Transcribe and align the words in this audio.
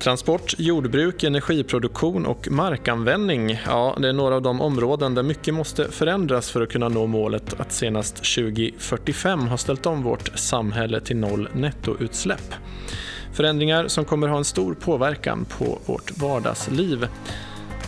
Transport, 0.00 0.54
jordbruk, 0.58 1.24
energiproduktion 1.24 2.26
och 2.26 2.50
markanvändning. 2.50 3.60
Ja, 3.66 3.96
det 4.00 4.08
är 4.08 4.12
några 4.12 4.34
av 4.34 4.42
de 4.42 4.60
områden 4.60 5.14
där 5.14 5.22
mycket 5.22 5.54
måste 5.54 5.90
förändras 5.90 6.50
för 6.50 6.60
att 6.60 6.68
kunna 6.68 6.88
nå 6.88 7.06
målet 7.06 7.60
att 7.60 7.72
senast 7.72 8.16
2045 8.16 9.48
ha 9.48 9.56
ställt 9.56 9.86
om 9.86 10.02
vårt 10.02 10.38
samhälle 10.38 11.00
till 11.00 11.16
noll 11.16 11.48
nettoutsläpp. 11.52 12.54
Förändringar 13.32 13.88
som 13.88 14.04
kommer 14.04 14.28
ha 14.28 14.38
en 14.38 14.44
stor 14.44 14.74
påverkan 14.74 15.44
på 15.58 15.78
vårt 15.86 16.18
vardagsliv. 16.18 17.08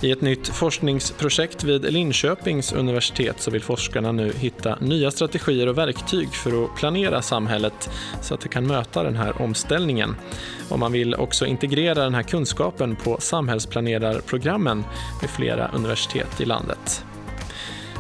I 0.03 0.11
ett 0.11 0.21
nytt 0.21 0.49
forskningsprojekt 0.49 1.65
vid 1.65 1.93
Linköpings 1.93 2.73
universitet 2.73 3.41
så 3.41 3.51
vill 3.51 3.63
forskarna 3.63 4.13
nu 4.13 4.33
hitta 4.33 4.77
nya 4.81 5.11
strategier 5.11 5.67
och 5.67 5.79
verktyg 5.79 6.35
för 6.35 6.65
att 6.65 6.77
planera 6.77 7.23
samhället 7.23 7.91
så 8.23 8.35
att 8.35 8.41
det 8.41 8.49
kan 8.49 8.67
möta 8.67 9.03
den 9.03 9.17
här 9.17 9.43
omställningen. 9.43 10.17
Och 10.69 10.79
man 10.79 10.93
vill 10.93 11.15
också 11.15 11.47
integrera 11.47 12.05
den 12.05 12.15
här 12.15 12.23
kunskapen 12.23 12.97
på 12.97 13.17
samhällsplanerarprogrammen 13.21 14.85
vid 15.21 15.31
flera 15.31 15.69
universitet 15.69 16.41
i 16.41 16.45
landet. 16.45 17.05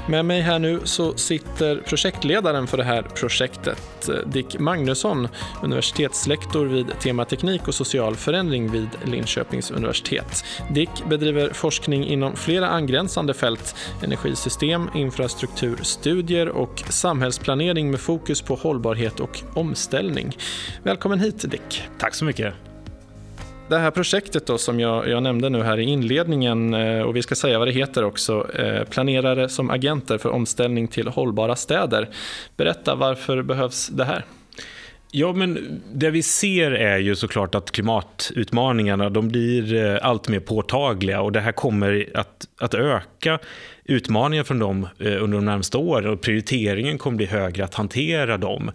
Med 0.06 0.24
mig 0.24 0.40
här 0.40 0.58
nu 0.58 0.80
så 0.84 1.16
sitter 1.16 1.76
projektledaren 1.76 2.66
för 2.66 2.76
det 2.76 2.84
här 2.84 3.02
projektet, 3.02 4.10
Dick 4.26 4.58
Magnusson, 4.58 5.28
universitetslektor 5.62 6.66
vid 6.66 7.00
tema 7.00 7.24
teknik 7.24 7.68
och 7.68 7.74
social 7.74 8.16
förändring 8.16 8.70
vid 8.70 8.88
Linköpings 9.04 9.70
universitet. 9.70 10.44
Dick 10.70 10.90
bedriver 11.08 11.52
forskning 11.52 12.04
inom 12.04 12.36
flera 12.36 12.68
angränsande 12.68 13.34
fält, 13.34 13.76
energisystem, 14.02 14.90
infrastrukturstudier 14.94 16.48
och 16.48 16.82
samhällsplanering 16.88 17.90
med 17.90 18.00
fokus 18.00 18.42
på 18.42 18.54
hållbarhet 18.54 19.20
och 19.20 19.42
omställning. 19.54 20.36
Välkommen 20.82 21.20
hit 21.20 21.50
Dick. 21.50 21.82
Tack 21.98 22.14
så 22.14 22.24
mycket 22.24 22.54
det 23.72 23.78
här 23.78 23.90
projektet 23.90 24.46
då 24.46 24.58
som 24.58 24.80
jag, 24.80 25.08
jag, 25.08 25.22
nämnde 25.22 25.48
nu 25.48 25.62
här 25.62 25.78
i 25.78 25.82
inledningen 25.82 26.74
eh, 26.74 27.02
och 27.02 27.16
vi 27.16 27.22
ska 27.22 27.34
säga 27.34 27.58
vad 27.58 27.68
det 27.68 27.72
heter 27.72 28.04
också, 28.04 28.50
eh, 28.54 28.84
planerare 28.84 29.48
som 29.48 29.70
agenter 29.70 30.18
för 30.18 30.28
omställning 30.28 30.88
till 30.88 31.08
hållbara 31.08 31.56
städer. 31.56 32.08
Berätta, 32.56 32.94
varför 32.94 33.42
behövs 33.42 33.88
det 33.88 34.04
här? 34.04 34.24
Ja, 35.10 35.32
men 35.32 35.80
det 35.92 36.10
vi 36.10 36.22
ser 36.22 36.70
är 36.70 36.98
ju 36.98 37.16
såklart 37.16 37.54
att 37.54 37.70
klimatutmaningarna 37.70 39.10
de 39.10 39.28
blir 39.28 39.74
eh, 39.74 39.98
allt 40.02 40.28
mer 40.28 40.40
påtagliga 40.40 41.20
och 41.20 41.32
det 41.32 41.40
här 41.40 41.52
kommer 41.52 42.08
att, 42.14 42.46
att 42.60 42.74
öka 42.74 43.38
utmaningar 43.84 44.44
från 44.44 44.58
dem 44.58 44.88
under 44.98 45.38
de 45.38 45.44
närmaste 45.44 45.76
åren 45.76 46.12
och 46.12 46.20
prioriteringen 46.20 46.98
kommer 46.98 47.16
bli 47.16 47.26
högre 47.26 47.64
att 47.64 47.74
hantera 47.74 48.38
dem 48.38 48.70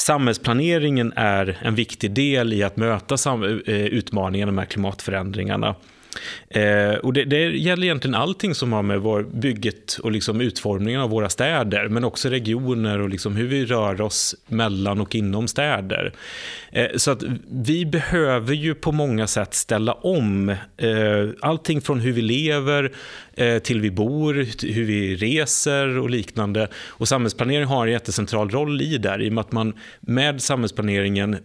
samhällsplaneringen 0.00 1.12
är 1.16 1.58
en 1.62 1.74
viktig 1.74 2.10
del 2.10 2.52
i 2.52 2.62
att 2.62 2.76
möta 2.76 3.14
eh, 3.14 3.86
utmaningarna 3.86 4.52
med 4.52 4.68
klimatförändringarna. 4.68 5.74
Eh, 6.48 6.94
och 6.94 7.12
det, 7.12 7.24
det, 7.24 7.50
gäller 7.56 7.84
egentligen 7.84 8.14
allting 8.14 8.54
som 8.54 8.72
har 8.72 8.82
med 8.82 9.00
vår 9.00 9.22
bygget 9.22 9.98
och 10.02 10.12
liksom 10.12 10.40
utformningen 10.40 11.00
av 11.00 11.10
våra 11.10 11.28
städer, 11.28 11.88
men 11.88 12.04
också 12.04 12.28
regioner 12.28 13.00
och 13.00 13.08
liksom 13.08 13.36
hur 13.36 13.46
vi 13.46 13.64
rör 13.64 14.00
oss 14.00 14.34
mellan 14.46 15.00
och 15.00 15.14
inom 15.14 15.48
städer. 15.48 16.12
Eh, 16.72 16.86
så 16.96 17.10
att 17.10 17.22
vi 17.50 17.86
behöver 17.86 18.54
ju 18.54 18.74
på 18.74 18.92
många 18.92 19.26
sätt 19.26 19.54
ställa 19.54 19.92
om 19.92 20.48
eh, 20.76 21.28
allting 21.40 21.80
från 21.80 22.00
hur 22.00 22.12
vi 22.12 22.22
lever 22.22 22.92
eh, 23.34 23.58
till 23.58 23.80
vi 23.80 23.90
bor, 23.90 24.34
hur 24.72 24.84
vi 24.84 25.16
reser 25.16 25.98
och 25.98 26.10
liknande. 26.10 26.68
Och 26.74 27.08
samhällsplanering 27.08 27.66
har 27.66 27.86
en 27.86 27.92
jättecentral 27.92 28.50
roll 28.50 28.80
i 28.80 28.98
där, 28.98 29.22
i 29.22 29.28
och 29.28 29.32
med 29.32 29.40
att 29.40 29.52
man 29.52 29.74
med 30.00 30.42
samhällsplaneringen 30.42 31.34
eh, 31.34 31.40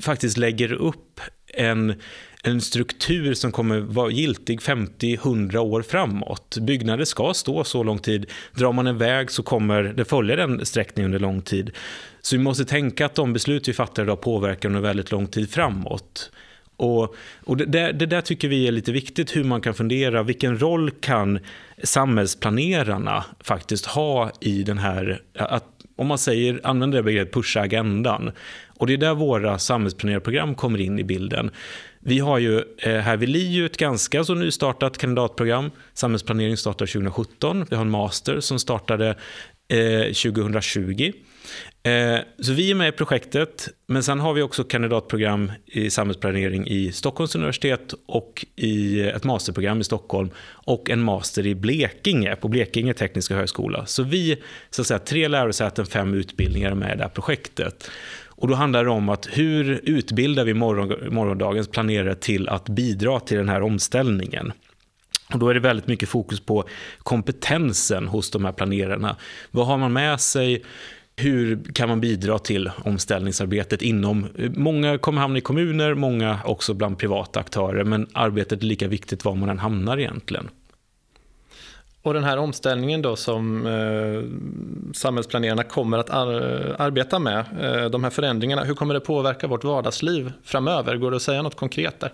faktiskt 0.00 0.36
lägger 0.36 0.72
upp 0.72 1.20
en 1.54 1.94
en 2.44 2.60
struktur 2.60 3.34
som 3.34 3.52
kommer 3.52 3.80
vara 3.80 4.10
giltig 4.10 4.60
50-100 4.60 5.56
år 5.56 5.82
framåt. 5.82 6.58
Byggnader 6.60 7.04
ska 7.04 7.34
stå 7.34 7.64
så 7.64 7.82
lång 7.82 7.98
tid. 7.98 8.30
Drar 8.52 8.72
man 8.72 8.86
en 8.86 8.98
väg 8.98 9.30
så 9.30 9.42
kommer 9.42 9.82
det 9.82 10.04
följa 10.04 10.36
den 10.36 10.66
sträckningen 10.66 11.08
under 11.08 11.18
lång 11.18 11.42
tid. 11.42 11.70
Så 12.22 12.36
vi 12.36 12.42
måste 12.42 12.64
tänka 12.64 13.06
att 13.06 13.14
de 13.14 13.32
beslut 13.32 13.68
vi 13.68 13.72
fattar 13.72 14.02
idag 14.02 14.20
påverkar 14.20 14.68
under 14.68 14.80
väldigt 14.80 15.10
lång 15.10 15.26
tid 15.26 15.50
framåt. 15.50 16.30
Och, 16.76 17.14
och 17.44 17.56
det, 17.56 17.64
där, 17.64 17.92
det, 17.92 18.06
där, 18.06 18.20
tycker 18.20 18.48
vi 18.48 18.68
är 18.68 18.72
lite 18.72 18.92
viktigt, 18.92 19.36
hur 19.36 19.44
man 19.44 19.60
kan 19.60 19.74
fundera. 19.74 20.22
Vilken 20.22 20.60
roll 20.60 20.90
kan 20.90 21.38
samhällsplanerarna 21.82 23.24
faktiskt 23.40 23.86
ha 23.86 24.30
i 24.40 24.62
den 24.62 24.78
här... 24.78 25.22
Att, 25.38 25.64
om 25.96 26.06
man 26.06 26.18
säger, 26.18 26.60
använder 26.64 26.98
det 26.98 27.02
begreppet 27.02 27.34
pusha 27.34 27.60
agendan. 27.60 28.32
Och 28.78 28.86
det 28.86 28.92
är 28.92 28.96
där 28.96 29.14
våra 29.14 29.58
samhällsplanerarprogram 29.58 30.54
kommer 30.54 30.80
in 30.80 30.98
i 30.98 31.04
bilden. 31.04 31.50
Vi 32.06 32.18
har 32.18 32.38
ju 32.38 32.62
eh, 32.78 32.98
här 32.98 33.16
vid 33.16 33.28
LiU 33.28 33.66
ett 33.66 33.76
ganska 33.76 34.24
så 34.24 34.34
nystartat 34.34 34.98
kandidatprogram. 34.98 35.70
Samhällsplanering 35.94 36.56
startade 36.56 36.90
2017. 36.90 37.66
Vi 37.70 37.76
har 37.76 37.82
en 37.82 37.90
master 37.90 38.40
som 38.40 38.58
startade 38.58 39.08
eh, 39.68 40.02
2020. 40.02 41.12
Eh, 41.82 42.18
så 42.38 42.52
vi 42.52 42.70
är 42.70 42.74
med 42.74 42.88
i 42.88 42.92
projektet, 42.92 43.68
men 43.86 44.02
sen 44.02 44.20
har 44.20 44.34
vi 44.34 44.42
också 44.42 44.64
kandidatprogram 44.64 45.52
i 45.66 45.90
samhällsplanering 45.90 46.66
i 46.66 46.92
Stockholms 46.92 47.34
universitet 47.34 47.94
och 48.06 48.46
i 48.56 49.00
ett 49.00 49.24
masterprogram 49.24 49.80
i 49.80 49.84
Stockholm 49.84 50.30
och 50.50 50.90
en 50.90 51.02
master 51.02 51.46
i 51.46 51.54
Blekinge 51.54 52.36
på 52.36 52.48
Blekinge 52.48 52.94
tekniska 52.94 53.34
högskola. 53.34 53.86
Så 53.86 54.02
vi, 54.02 54.42
så 54.70 54.82
att 54.82 54.86
säga, 54.86 54.98
tre 54.98 55.28
lärosäten, 55.28 55.86
fem 55.86 56.14
utbildningar 56.14 56.70
är 56.70 56.74
med 56.74 56.94
i 56.94 56.96
det 56.96 57.02
här 57.02 57.10
projektet. 57.10 57.90
Och 58.44 58.48
då 58.48 58.54
handlar 58.54 58.84
det 58.84 58.90
om 58.90 59.08
att 59.08 59.28
hur 59.32 59.80
utbildar 59.84 60.44
vi 60.44 60.54
morgon, 60.54 61.14
morgondagens 61.14 61.68
planerare 61.68 62.14
till 62.14 62.48
att 62.48 62.68
bidra 62.68 63.20
till 63.20 63.36
den 63.36 63.48
här 63.48 63.62
omställningen? 63.62 64.52
Och 65.32 65.38
då 65.38 65.48
är 65.48 65.54
det 65.54 65.60
väldigt 65.60 65.86
mycket 65.86 66.08
fokus 66.08 66.40
på 66.40 66.64
kompetensen 66.98 68.08
hos 68.08 68.30
de 68.30 68.44
här 68.44 68.52
planerarna. 68.52 69.16
Vad 69.50 69.66
har 69.66 69.78
man 69.78 69.92
med 69.92 70.20
sig? 70.20 70.64
Hur 71.16 71.64
kan 71.74 71.88
man 71.88 72.00
bidra 72.00 72.38
till 72.38 72.70
omställningsarbetet 72.84 73.82
inom... 73.82 74.26
Eh, 74.38 74.50
många 74.50 74.98
kommer 74.98 75.20
hamna 75.20 75.38
i 75.38 75.40
kommuner, 75.40 75.94
många 75.94 76.38
också 76.44 76.74
bland 76.74 76.98
privata 76.98 77.40
aktörer, 77.40 77.84
men 77.84 78.06
arbetet 78.12 78.62
är 78.62 78.66
lika 78.66 78.88
viktigt 78.88 79.24
var 79.24 79.34
man 79.34 79.48
än 79.48 79.58
hamnar 79.58 79.98
egentligen. 79.98 80.48
Och 82.04 82.14
den 82.14 82.24
här 82.24 82.36
omställningen 82.36 83.02
då 83.02 83.16
som 83.16 83.66
eh, 83.66 84.92
samhällsplanerarna 84.94 85.62
kommer 85.62 85.98
att 85.98 86.10
ar 86.10 86.28
arbeta 86.78 87.18
med, 87.18 87.44
eh, 87.60 87.90
de 87.90 88.04
här 88.04 88.10
förändringarna, 88.10 88.64
hur 88.64 88.74
kommer 88.74 88.94
det 88.94 89.00
påverka 89.00 89.46
vårt 89.46 89.64
vardagsliv 89.64 90.32
framöver? 90.42 90.96
Går 90.96 91.10
det 91.10 91.16
att 91.16 91.22
säga 91.22 91.42
något 91.42 91.56
konkret 91.56 92.00
där? 92.00 92.12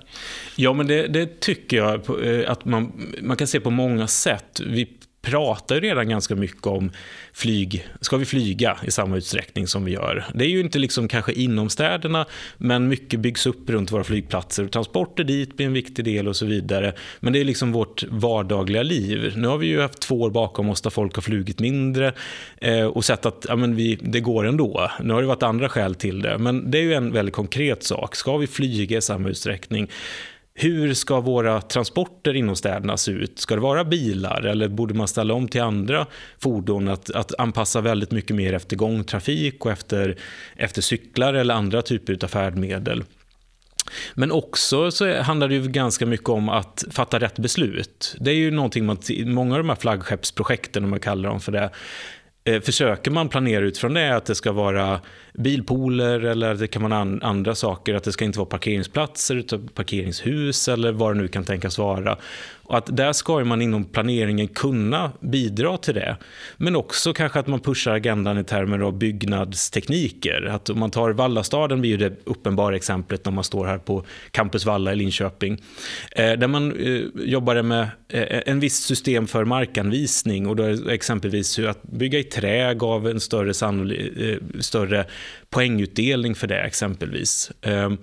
Ja, 0.56 0.72
men 0.72 0.86
det, 0.86 1.06
det 1.06 1.40
tycker 1.40 1.76
jag 1.76 2.24
eh, 2.26 2.50
att 2.50 2.64
man, 2.64 2.92
man 3.22 3.36
kan 3.36 3.46
se 3.46 3.60
på 3.60 3.70
många 3.70 4.06
sätt. 4.06 4.60
Vi 4.66 4.88
pratar 5.22 5.74
ju 5.74 5.80
redan 5.80 6.08
ganska 6.08 6.36
mycket 6.36 6.66
om 6.66 6.90
flyg. 7.32 7.88
Ska 8.00 8.16
vi 8.16 8.24
flyga 8.24 8.78
i 8.86 8.90
samma 8.90 9.16
utsträckning 9.16 9.66
som 9.66 9.84
vi 9.84 9.92
gör? 9.92 10.24
Det 10.34 10.44
är 10.44 10.48
ju 10.48 10.60
inte 10.60 10.78
liksom 10.78 11.08
kanske 11.08 11.32
inom 11.32 11.70
städerna, 11.70 12.26
men 12.56 12.88
mycket 12.88 13.20
byggs 13.20 13.46
upp 13.46 13.70
runt 13.70 13.92
våra 13.92 14.04
flygplatser. 14.04 14.66
Transporter 14.66 15.24
dit 15.24 15.56
blir 15.56 15.66
en 15.66 15.72
viktig 15.72 16.04
del 16.04 16.28
och 16.28 16.36
så 16.36 16.46
vidare. 16.46 16.94
Men 17.20 17.32
det 17.32 17.40
är 17.40 17.44
liksom 17.44 17.72
vårt 17.72 18.02
vardagliga 18.02 18.82
liv. 18.82 19.32
Nu 19.36 19.48
har 19.48 19.58
vi 19.58 19.66
ju 19.66 19.80
haft 19.80 20.00
två 20.00 20.20
år 20.20 20.30
bakom 20.30 20.68
oss 20.68 20.80
där 20.80 20.90
folk 20.90 21.14
har 21.14 21.22
flugit 21.22 21.60
mindre 21.60 22.12
eh, 22.56 22.86
och 22.86 23.04
sett 23.04 23.26
att 23.26 23.46
ja, 23.48 23.56
men 23.56 23.76
vi, 23.76 23.98
det 24.02 24.20
går 24.20 24.46
ändå. 24.46 24.90
Nu 25.02 25.14
har 25.14 25.20
det 25.20 25.28
varit 25.28 25.42
andra 25.42 25.68
skäl 25.68 25.94
till 25.94 26.22
det, 26.22 26.38
men 26.38 26.70
det 26.70 26.78
är 26.78 26.82
ju 26.82 26.94
en 26.94 27.12
väldigt 27.12 27.34
konkret 27.34 27.82
sak. 27.82 28.16
Ska 28.16 28.36
vi 28.36 28.46
flyga 28.46 28.98
i 28.98 29.02
samma 29.02 29.28
utsträckning? 29.28 29.90
Hur 30.54 30.94
ska 30.94 31.20
våra 31.20 31.60
transporter 31.60 32.34
inom 32.34 32.56
städerna 32.56 32.96
se 32.96 33.10
ut? 33.10 33.38
Ska 33.38 33.54
det 33.54 33.60
vara 33.60 33.84
bilar 33.84 34.42
eller 34.42 34.68
borde 34.68 34.94
man 34.94 35.08
ställa 35.08 35.34
om 35.34 35.48
till 35.48 35.60
andra 35.60 36.06
fordon? 36.38 36.88
Att, 36.88 37.10
att 37.10 37.40
anpassa 37.40 37.80
väldigt 37.80 38.10
mycket 38.10 38.36
mer 38.36 38.52
efter 38.52 38.76
gångtrafik 38.76 39.66
och 39.66 39.72
efter, 39.72 40.16
efter 40.56 40.82
cyklar 40.82 41.34
eller 41.34 41.54
andra 41.54 41.82
typer 41.82 42.24
av 42.24 42.28
färdmedel. 42.28 43.04
Men 44.14 44.32
också 44.32 44.90
så 44.90 45.22
handlar 45.22 45.48
det 45.48 45.54
ju 45.54 45.68
ganska 45.68 46.06
mycket 46.06 46.28
om 46.28 46.48
att 46.48 46.84
fatta 46.90 47.18
rätt 47.18 47.38
beslut. 47.38 48.16
Det 48.20 48.30
är 48.30 48.34
ju 48.34 48.50
någonting 48.50 48.86
man, 48.86 48.98
många 49.24 49.54
av 49.54 49.58
de 49.58 49.68
här 49.68 49.76
flaggskeppsprojekten, 49.76 50.84
om 50.84 50.90
man 50.90 51.00
kallar 51.00 51.28
dem 51.28 51.40
för 51.40 51.52
det, 51.52 51.70
Eh, 52.50 52.60
försöker 52.60 53.10
man 53.10 53.28
planera 53.28 53.64
utifrån 53.64 53.94
det, 53.94 54.16
att 54.16 54.24
det 54.24 54.34
ska 54.34 54.52
vara 54.52 55.00
bilpooler 55.34 56.20
eller 56.24 56.54
det 56.54 56.66
kan 56.66 56.82
vara 56.82 56.96
andra 57.22 57.54
saker, 57.54 57.94
att 57.94 58.04
det 58.04 58.12
ska 58.12 58.24
inte 58.24 58.38
vara 58.38 58.48
parkeringsplatser 58.48 59.34
utan 59.34 59.68
parkeringshus 59.68 60.68
eller 60.68 60.92
vad 60.92 61.14
det 61.14 61.20
nu 61.20 61.28
kan 61.28 61.44
tänkas 61.44 61.78
vara. 61.78 62.16
Och 62.70 62.78
att 62.78 62.96
där 62.96 63.12
ska 63.12 63.44
man 63.44 63.62
inom 63.62 63.84
planeringen 63.84 64.48
kunna 64.48 65.12
bidra 65.20 65.76
till 65.76 65.94
det. 65.94 66.16
Men 66.56 66.76
också 66.76 67.12
kanske 67.12 67.38
att 67.38 67.46
man 67.46 67.60
pushar 67.60 67.92
agendan 67.92 68.38
i 68.38 68.44
termer 68.44 68.78
av 68.78 68.98
byggnadstekniker. 68.98 70.48
Att 70.50 70.70
om 70.70 70.78
man 70.78 70.90
tar 70.90 71.10
Vallastaden 71.10 71.80
blir 71.80 71.98
det 71.98 72.12
uppenbara 72.24 72.76
exemplet 72.76 73.24
när 73.24 73.32
man 73.32 73.44
står 73.44 73.66
här 73.66 73.78
på 73.78 74.04
Campus 74.30 74.66
Valla 74.66 74.92
i 74.92 74.96
Linköping. 74.96 75.62
Eh, 76.12 76.32
där 76.32 76.46
man 76.46 76.76
eh, 76.76 77.02
jobbade 77.14 77.62
med 77.62 77.82
eh, 78.08 78.42
en 78.46 78.60
viss 78.60 78.76
system 78.76 79.26
för 79.26 79.44
markanvisning 79.44 80.46
och 80.46 80.56
då 80.56 80.90
exempelvis 80.90 81.58
att 81.58 81.82
bygga 81.82 82.18
i 82.18 82.24
trä 82.24 82.74
gav 82.74 83.08
en 83.08 83.20
större, 83.20 83.54
större 84.60 85.06
poängutdelning 85.50 86.34
för 86.34 86.46
det 86.46 86.60
exempelvis. 86.60 87.52
Ehm, 87.62 87.98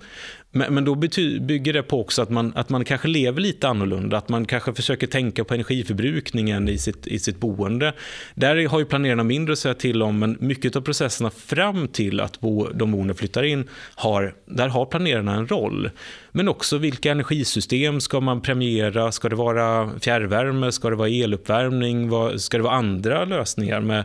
men, 0.58 0.74
men 0.74 0.84
då 0.84 0.94
bety, 0.94 1.40
bygger 1.40 1.72
det 1.72 1.82
på 1.82 2.00
också 2.00 2.22
att 2.22 2.30
man, 2.30 2.52
att 2.54 2.68
man 2.68 2.84
kanske 2.84 3.08
lever 3.08 3.40
lite 3.40 3.68
annorlunda, 3.68 4.16
att 4.16 4.28
man 4.28 4.44
kanske 4.44 4.74
försöker 4.74 5.06
tänka 5.06 5.44
på 5.44 5.54
energiförbrukningen 5.54 6.68
i 6.68 6.78
sitt, 6.78 7.06
i 7.06 7.18
sitt 7.18 7.40
boende. 7.40 7.92
Där 8.34 8.68
har 8.68 8.78
ju 8.78 8.84
planerarna 8.84 9.24
mindre 9.24 9.52
att 9.52 9.58
säga 9.58 9.74
till 9.74 10.02
om, 10.02 10.18
men 10.18 10.36
mycket 10.40 10.76
av 10.76 10.80
processerna 10.80 11.30
fram 11.30 11.88
till 11.88 12.20
att 12.20 12.40
bo, 12.40 12.68
de 12.74 12.92
boende 12.92 13.14
flyttar 13.14 13.42
in, 13.42 13.68
har, 13.94 14.34
där 14.46 14.68
har 14.68 14.86
planerarna 14.86 15.34
en 15.34 15.46
roll. 15.46 15.90
Men 16.32 16.48
också 16.48 16.78
vilka 16.78 17.10
energisystem 17.10 18.00
ska 18.00 18.20
man 18.20 18.40
premiera? 18.40 19.12
Ska 19.12 19.28
det 19.28 19.36
vara 19.36 19.90
fjärrvärme? 20.00 20.72
Ska 20.72 20.90
det 20.90 20.96
vara 20.96 21.08
eluppvärmning? 21.08 22.10
Ska 22.38 22.56
det 22.56 22.62
vara 22.62 22.74
andra 22.74 23.24
lösningar 23.24 23.80
med, 23.80 24.04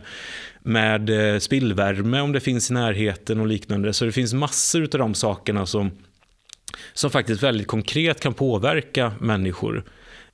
med 0.62 1.34
eh, 1.34 1.38
spillvärme 1.38 2.20
om 2.20 2.32
det 2.32 2.40
finns 2.40 2.70
i 2.70 2.74
närheten 2.74 3.40
och 3.40 3.46
liknande? 3.46 3.92
Så 3.92 4.04
det 4.04 4.12
finns 4.12 4.34
massor 4.34 4.82
av 4.82 4.98
de 4.98 5.14
sakerna 5.14 5.66
som, 5.66 5.90
som 6.92 7.10
faktiskt 7.10 7.42
väldigt 7.42 7.66
konkret 7.66 8.20
kan 8.20 8.34
påverka 8.34 9.12
människor. 9.20 9.84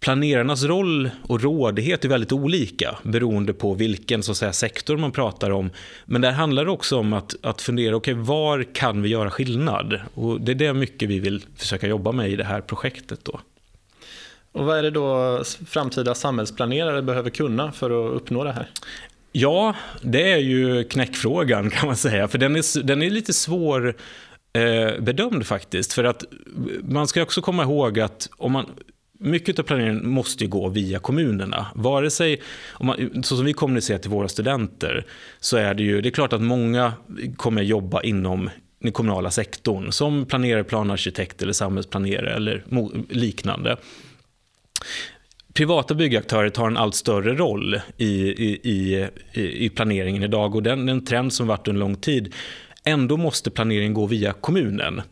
Planerarnas 0.00 0.64
roll 0.64 1.11
och 1.23 1.43
rådighet 1.43 2.05
är 2.05 2.08
väldigt 2.08 2.32
olika 2.32 2.99
beroende 3.02 3.52
på 3.52 3.75
vilken 3.75 4.23
så 4.23 4.35
säga, 4.35 4.52
sektor 4.52 4.97
man 4.97 5.12
pratar 5.12 5.50
om. 5.50 5.70
Men 6.05 6.20
där 6.20 6.32
handlar 6.32 6.64
det 6.64 6.70
också 6.70 6.99
om 6.99 7.12
att, 7.12 7.35
att 7.43 7.62
fundera, 7.62 7.97
okay, 7.97 8.14
var 8.14 8.62
kan 8.75 9.02
vi 9.02 9.08
göra 9.08 9.31
skillnad? 9.31 10.00
Och 10.14 10.41
det 10.41 10.52
är 10.52 10.56
det 10.56 10.75
mycket 10.75 11.08
vi 11.08 11.19
vill 11.19 11.44
försöka 11.56 11.87
jobba 11.87 12.12
med 12.12 12.31
i 12.31 12.37
det 12.37 12.44
här 12.44 12.61
projektet. 12.61 13.25
Då. 13.25 13.41
Och 14.53 14.64
vad 14.64 14.79
är 14.79 14.82
det 14.82 14.91
då 14.91 15.43
framtida 15.67 16.14
samhällsplanerare 16.14 17.03
behöver 17.03 17.31
kunna 17.31 17.73
för 17.73 17.91
att 17.91 18.17
uppnå 18.17 18.44
det 18.44 18.53
här? 18.53 18.70
Ja, 19.32 19.75
det 20.03 20.32
är 20.32 20.38
ju 20.38 20.85
knäckfrågan 20.85 21.70
kan 21.70 21.87
man 21.87 21.96
säga, 21.96 22.29
för 22.29 22.38
den 22.38 22.56
är, 22.56 22.82
den 22.82 23.03
är 23.03 23.11
lite 23.11 23.32
svår 23.32 23.94
Eh, 24.52 25.00
bedömd 25.00 25.47
faktiskt. 25.47 25.93
För 25.93 26.05
att 26.05 26.25
man 26.82 27.08
ska 27.08 27.23
också 27.23 27.43
komma 27.43 27.62
ihåg 27.62 28.00
att 28.00 28.29
om 28.37 28.52
man 28.52 28.67
mycket 29.20 29.58
av 29.58 29.62
planeringen 29.62 30.11
måste 30.11 30.47
gå 30.47 30.69
via 30.69 30.99
kommunerna. 30.99 31.67
Vare 31.75 32.11
sig, 32.11 32.41
om 32.70 32.87
man, 32.87 33.23
så 33.23 33.37
som 33.37 33.44
vi 33.44 33.52
kommunicerar 33.52 33.99
till 33.99 34.11
våra 34.11 34.29
studenter, 34.29 35.06
så 35.41 35.56
är 35.56 35.75
det 35.75 35.82
ju, 35.82 36.00
det 36.00 36.08
är 36.08 36.11
klart 36.11 36.32
att 36.32 36.43
många 36.43 36.93
kommer 37.37 37.62
jobba 37.62 38.02
inom 38.02 38.50
den 38.82 38.93
kommunala 38.93 39.31
sektorn, 39.31 39.93
som 39.93 40.26
planerare, 40.26 40.64
planarkitekt 40.64 41.43
eller 41.43 41.53
samhällsplanerare 41.53 42.35
eller 42.35 42.64
liknande. 43.08 43.76
Privata 45.55 45.94
byggaktörer 45.94 46.50
tar 46.50 46.67
en 46.67 46.76
allt 46.76 46.94
större 46.94 47.35
roll 47.35 47.81
i, 47.96 48.06
i, 48.06 48.61
i, 48.62 49.64
i 49.64 49.69
planeringen 49.69 50.23
idag 50.23 50.55
och 50.55 50.62
den, 50.62 50.87
den 50.87 51.05
trend 51.05 51.32
som 51.32 51.46
varit 51.46 51.69
under 51.69 51.81
lång 51.81 51.96
tid. 51.96 52.35
Ändå 52.85 53.17
måste 53.17 53.50
planeringen 53.50 53.94
gå 53.94 54.06
via 54.06 54.32
kommunen. 54.32 55.03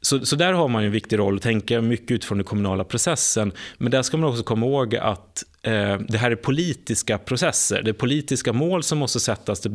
Så, 0.00 0.26
så 0.26 0.36
där 0.36 0.52
har 0.52 0.68
man 0.68 0.84
en 0.84 0.90
viktig 0.90 1.18
roll 1.18 1.36
att 1.36 1.42
tänka 1.42 1.80
mycket 1.80 2.10
utifrån 2.10 2.38
den 2.38 2.44
kommunala 2.44 2.84
processen. 2.84 3.52
Men 3.78 3.90
där 3.90 4.02
ska 4.02 4.16
man 4.16 4.30
också 4.30 4.42
komma 4.42 4.66
ihåg 4.66 4.96
att 4.96 5.44
eh, 5.62 5.98
det 6.08 6.18
här 6.18 6.30
är 6.30 6.36
politiska 6.36 7.18
processer. 7.18 7.82
Det 7.82 7.90
är 7.90 7.92
politiska 7.92 8.52
mål 8.52 8.82
som 8.82 8.98
måste 8.98 9.20
sättas 9.20 9.66
eh, 9.66 9.70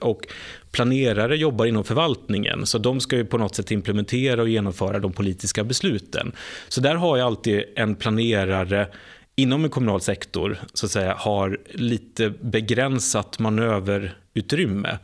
och 0.00 0.26
planerare 0.70 1.36
jobbar 1.36 1.66
inom 1.66 1.84
förvaltningen. 1.84 2.66
Så 2.66 2.78
de 2.78 3.00
ska 3.00 3.16
ju 3.16 3.24
på 3.24 3.38
något 3.38 3.54
sätt 3.54 3.70
implementera 3.70 4.42
och 4.42 4.48
genomföra 4.48 4.98
de 4.98 5.12
politiska 5.12 5.64
besluten. 5.64 6.32
Så 6.68 6.80
där 6.80 6.94
har 6.94 7.16
jag 7.16 7.26
alltid 7.26 7.64
en 7.76 7.94
planerare 7.94 8.88
inom 9.36 9.64
en 9.64 9.70
kommunal 9.70 10.00
sektor 10.00 10.58
så 10.74 10.86
att 10.86 10.92
säga, 10.92 11.14
har 11.14 11.58
lite 11.70 12.30
begränsat 12.30 13.38
manöverutrymme. 13.38 14.98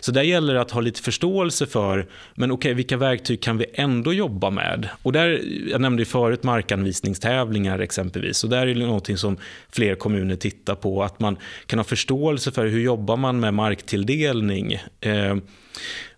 Så 0.00 0.12
där 0.12 0.22
gäller 0.22 0.54
det 0.54 0.60
att 0.60 0.70
ha 0.70 0.80
lite 0.80 1.02
förståelse 1.02 1.66
för, 1.66 2.06
men 2.34 2.50
okej, 2.50 2.68
okay, 2.70 2.74
vilka 2.74 2.96
verktyg 2.96 3.42
kan 3.42 3.58
vi 3.58 3.66
ändå 3.74 4.12
jobba 4.12 4.50
med? 4.50 4.88
Och 5.02 5.12
där, 5.12 5.42
jag 5.70 5.80
nämnde 5.80 6.00
ju 6.02 6.06
förut 6.06 6.42
markanvisningstävlingar 6.42 7.78
exempelvis, 7.78 8.44
och 8.44 8.50
där 8.50 8.66
är 8.66 8.74
det 8.74 8.86
någonting 8.86 9.16
som 9.16 9.36
fler 9.70 9.94
kommuner 9.94 10.36
tittar 10.36 10.74
på, 10.74 11.02
att 11.02 11.20
man 11.20 11.36
kan 11.66 11.78
ha 11.78 11.84
förståelse 11.84 12.52
för 12.52 12.66
hur 12.66 12.80
jobbar 12.80 13.16
man 13.16 13.40
med 13.40 13.54
marktilldelning. 13.54 14.72
Eh, 15.00 15.36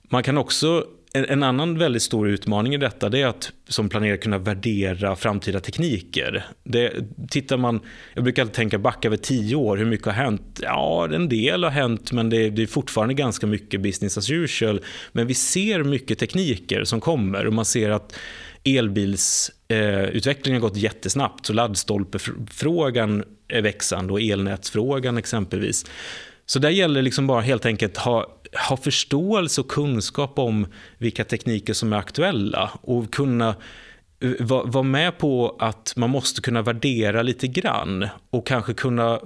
man 0.02 0.22
kan 0.22 0.38
också 0.38 0.84
en 1.12 1.42
annan 1.42 1.78
väldigt 1.78 2.02
stor 2.02 2.28
utmaning 2.28 2.74
i 2.74 2.76
detta 2.76 3.06
är 3.06 3.26
att 3.26 3.52
som 3.68 3.88
planerare 3.88 4.16
kunna 4.16 4.38
värdera 4.38 5.16
framtida 5.16 5.60
tekniker. 5.60 6.46
Det, 6.64 6.92
tittar 7.30 7.56
man, 7.56 7.80
jag 8.14 8.24
brukar 8.24 8.42
alltid 8.42 8.54
tänka 8.54 8.78
backa 8.78 9.08
över 9.08 9.16
tio 9.16 9.56
år, 9.56 9.76
hur 9.76 9.84
mycket 9.84 10.06
har 10.06 10.12
hänt? 10.12 10.60
Ja, 10.62 11.08
en 11.14 11.28
del 11.28 11.64
har 11.64 11.70
hänt 11.70 12.12
men 12.12 12.30
det, 12.30 12.50
det 12.50 12.62
är 12.62 12.66
fortfarande 12.66 13.14
ganska 13.14 13.46
mycket 13.46 13.80
business 13.80 14.18
as 14.18 14.30
usual. 14.30 14.80
Men 15.12 15.26
vi 15.26 15.34
ser 15.34 15.82
mycket 15.82 16.18
tekniker 16.18 16.84
som 16.84 17.00
kommer 17.00 17.46
och 17.46 17.52
man 17.52 17.64
ser 17.64 17.90
att 17.90 18.18
elbilsutvecklingen 18.64 20.60
eh, 20.60 20.62
har 20.62 20.68
gått 20.68 20.76
jättesnabbt 20.76 21.46
så 21.46 21.52
laddstolpefrågan 21.52 23.24
är 23.48 23.62
växande 23.62 24.12
och 24.12 24.20
elnätsfrågan 24.20 25.18
exempelvis. 25.18 25.84
Så 26.46 26.58
där 26.58 26.70
gäller 26.70 26.94
det 26.94 27.02
liksom 27.02 27.26
bara 27.26 27.40
helt 27.40 27.66
enkelt 27.66 27.96
ha 27.96 28.37
ha 28.68 28.76
förståelse 28.76 29.60
och 29.60 29.68
kunskap 29.68 30.38
om 30.38 30.66
vilka 30.98 31.24
tekniker 31.24 31.72
som 31.72 31.92
är 31.92 31.96
aktuella 31.96 32.70
och 32.80 33.12
kunna 33.12 33.54
eh, 34.20 34.30
vara 34.40 34.82
med 34.82 35.18
på 35.18 35.56
att 35.58 35.92
man 35.96 36.10
måste 36.10 36.40
kunna 36.40 36.62
värdera 36.62 37.22
lite 37.22 37.46
grann 37.46 38.08
och 38.30 38.46
kanske 38.46 38.74
kunna 38.74 39.20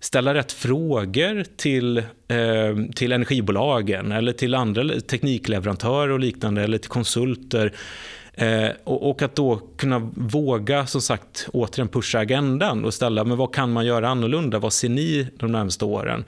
ställa 0.00 0.34
rätt 0.34 0.52
frågor 0.52 1.44
till, 1.56 1.98
eh, 1.98 2.84
till 2.94 3.12
energibolagen 3.12 4.12
eller 4.12 4.32
till 4.32 4.54
andra 4.54 5.00
teknikleverantörer 5.00 6.10
och 6.10 6.20
liknande 6.20 6.62
eller 6.62 6.78
till 6.78 6.90
konsulter. 6.90 7.72
Eh, 8.34 8.68
och, 8.84 9.10
och, 9.10 9.22
att 9.22 9.36
då 9.36 9.60
kunna 9.76 9.98
våga, 10.14 10.86
som 10.86 11.00
sagt, 11.00 11.48
återigen 11.52 11.88
pusha 11.88 12.18
agendan 12.18 12.84
och 12.84 12.94
ställa, 12.94 13.24
men 13.24 13.36
vad 13.36 13.54
kan 13.54 13.72
man 13.72 13.86
göra 13.86 14.08
annorlunda? 14.08 14.58
Vad 14.58 14.72
ser 14.72 14.88
ni 14.88 15.28
de 15.38 15.52
närmaste 15.52 15.84
åren? 15.84 16.24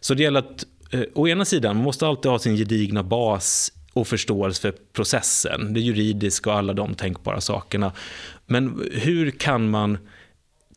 Så 0.00 0.14
det 0.14 0.22
gäller 0.22 0.40
att 0.40 0.64
eh, 0.90 1.02
å 1.14 1.28
ena 1.28 1.44
sidan, 1.44 1.76
man 1.76 1.84
måste 1.84 2.06
alltid 2.06 2.30
ha 2.30 2.38
sin 2.38 2.56
gedigna 2.56 3.02
bas 3.02 3.72
och 3.92 4.08
förståelse 4.08 4.60
för 4.60 4.74
processen, 4.92 5.74
det 5.74 5.80
juridiska 5.80 6.50
och 6.50 6.56
alla 6.56 6.72
de 6.72 6.94
tänkbara 6.94 7.40
sakerna. 7.40 7.92
Men 8.46 8.88
hur 8.92 9.30
kan 9.30 9.70
man 9.70 9.98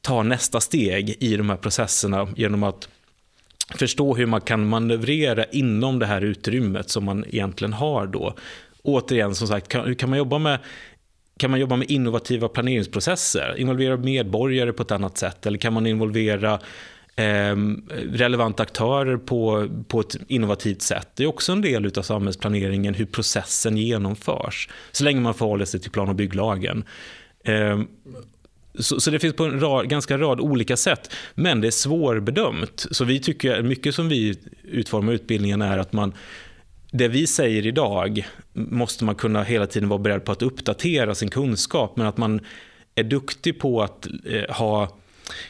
ta 0.02 0.24
nästa 0.24 0.60
steg 0.60 1.18
i 1.19 1.38
de 1.38 1.50
här 1.50 1.58
processerna 1.58 2.28
genom 2.36 2.63
att 2.63 2.90
förstå 3.75 4.16
hur 4.16 4.25
man 4.25 4.42
kan 4.42 4.68
manövrera 4.68 5.45
inom 5.45 6.00
det 6.00 6.06
här 6.06 6.21
utrymmet 6.21 6.90
som 6.90 7.06
man 7.06 7.26
egentligen 7.26 7.74
har 7.74 8.07
då. 8.07 8.35
Återigen, 8.83 9.35
som 9.35 9.47
sagt, 9.47 9.68
kan, 9.68 9.95
kan 9.95 10.09
man 10.09 10.18
jobba 10.18 10.38
med 10.38 10.59
kan 11.38 11.52
man 11.52 11.59
jobba 11.59 11.76
med 11.76 11.92
innovativa 11.92 12.47
planeringsprocesser? 12.47 13.56
Involvera 13.57 13.97
medborgare 13.97 14.74
på 14.74 14.83
ett 14.83 14.92
annat 14.92 15.18
sätt? 15.18 15.45
Eller 15.45 15.57
kan 15.57 15.74
man 15.74 15.88
involvera 15.88 16.59
Ehm, 17.15 17.83
relevanta 18.11 18.63
aktörer 18.63 19.18
på, 19.18 19.68
på 19.87 19.99
ett 19.99 20.15
innovativt 20.27 20.81
sätt. 20.81 21.07
Det 21.15 21.23
är 21.23 21.27
också 21.27 21.51
en 21.51 21.61
del 21.61 21.91
av 21.97 22.01
samhällsplaneringen, 22.01 22.94
hur 22.94 23.06
processen 23.06 23.77
genomförs, 23.77 24.69
så 24.91 25.03
länge 25.03 25.21
man 25.21 25.33
förhåller 25.33 25.65
sig 25.65 25.80
till 25.80 25.91
plan 25.91 26.09
och 26.09 26.15
bygglagen. 26.15 26.83
Ehm, 27.44 27.87
så, 28.80 28.99
så, 28.99 29.11
det 29.11 29.19
finns 29.19 29.35
på 29.35 29.45
en 29.45 29.59
rad, 29.59 29.89
ganska 29.89 30.18
rad 30.18 30.39
olika 30.39 30.77
sätt, 30.77 31.13
men 31.35 31.61
det 31.61 31.68
är 31.68 31.71
svårbedömt. 31.71 32.85
Så 32.91 33.06
vi 33.06 33.19
tycker, 33.19 33.61
mycket 33.61 33.95
som 33.95 34.09
vi 34.09 34.39
utformar 34.63 35.13
utbildningen 35.13 35.61
är 35.61 35.77
att 35.77 35.94
man 35.94 36.13
det 36.91 37.07
vi 37.07 37.27
säger 37.27 37.65
idag 37.65 38.27
måste 38.53 39.06
man 39.06 39.15
kunna 39.15 39.44
hela 39.44 39.68
tiden 39.68 39.89
vara 39.89 39.99
beredd 39.99 40.25
på 40.25 40.31
att 40.31 40.41
uppdatera 40.41 41.15
sin 41.15 41.30
kunskap, 41.30 41.97
men 41.97 42.07
att 42.07 42.18
man 42.18 42.39
är 42.95 43.03
duktig 43.03 43.59
på 43.59 43.81
att 43.81 44.07
eh, 44.25 44.56
ha 44.56 45.01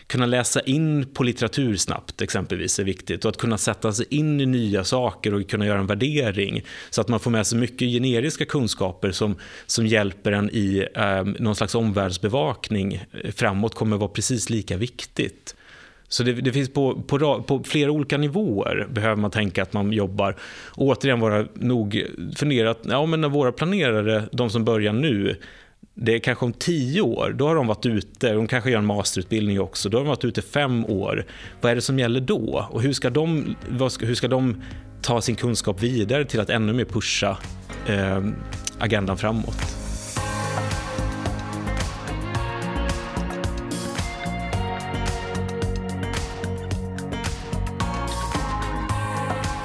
kunna 0.07 0.25
läsa 0.25 0.61
in 0.61 1.05
på 1.13 1.23
litteratur 1.23 1.75
snabbt 1.75 2.21
exempelvis 2.21 2.79
är 2.79 2.83
viktigt 2.83 3.25
och 3.25 3.29
att 3.29 3.37
kunna 3.37 3.57
sätta 3.57 3.93
sig 3.93 4.05
in 4.09 4.41
i 4.41 4.45
nya 4.45 4.83
saker 4.83 5.33
och 5.33 5.49
kunna 5.49 5.65
göra 5.65 5.79
en 5.79 5.87
värdering 5.87 6.63
så 6.89 7.01
att 7.01 7.07
man 7.07 7.19
får 7.19 7.31
med 7.31 7.47
sig 7.47 7.59
mycket 7.59 7.87
generiska 7.87 8.45
kunskaper 8.45 9.11
som, 9.11 9.35
som 9.65 9.87
hjälper 9.87 10.31
en 10.31 10.49
i 10.49 10.87
eh, 10.95 11.23
någon 11.23 11.55
slags 11.55 11.75
omvärldsbevakning 11.75 13.05
framåt 13.35 13.75
kommer 13.75 13.97
vara 13.97 14.09
precis 14.09 14.49
lika 14.49 14.77
viktigt. 14.77 15.55
Så 16.11 16.23
det, 16.23 16.33
det, 16.33 16.51
finns 16.51 16.73
på, 16.73 17.01
på, 17.01 17.43
på, 17.43 17.63
flera 17.63 17.91
olika 17.91 18.17
nivåer 18.17 18.87
behöver 18.91 19.15
man 19.15 19.31
tänka 19.31 19.63
att 19.63 19.73
man 19.73 19.93
jobbar. 19.93 20.35
Och 20.65 20.85
återigen 20.85 21.19
vara 21.19 21.45
nog 21.53 22.05
funderat, 22.35 22.79
ja 22.83 23.05
men 23.05 23.21
när 23.21 23.29
våra 23.29 23.51
planerare, 23.51 24.23
de 24.31 24.49
som 24.49 24.65
börjar 24.65 24.93
nu, 24.93 25.35
det 25.93 26.15
är 26.15 26.19
kanske 26.19 26.45
om 26.45 26.53
tio 26.53 27.01
år, 27.01 27.35
då 27.37 27.47
har 27.47 27.55
de 27.55 27.67
varit 27.67 27.85
ute, 27.85 28.33
de 28.33 28.47
kanske 28.47 28.71
gör 28.71 28.77
en 28.77 28.85
masterutbildning 28.85 29.59
också, 29.59 29.89
då 29.89 29.97
har 29.97 30.03
de 30.03 30.09
varit 30.09 30.25
ute 30.25 30.41
fem 30.41 30.85
år. 30.85 31.25
Vad 31.61 31.71
är 31.71 31.75
det 31.75 31.81
som 31.81 31.99
gäller 31.99 32.21
då? 32.21 32.67
Och 32.71 32.81
hur 32.81 32.93
ska 32.93 33.09
de, 33.09 33.55
hur 33.99 34.15
ska 34.15 34.27
de 34.27 34.61
ta 35.01 35.21
sin 35.21 35.35
kunskap 35.35 35.83
vidare 35.83 36.25
till 36.25 36.39
att 36.39 36.49
ännu 36.49 36.73
mer 36.73 36.85
pusha 36.85 37.37
eh, 37.87 38.25
agendan 38.79 39.17
framåt? 39.17 39.80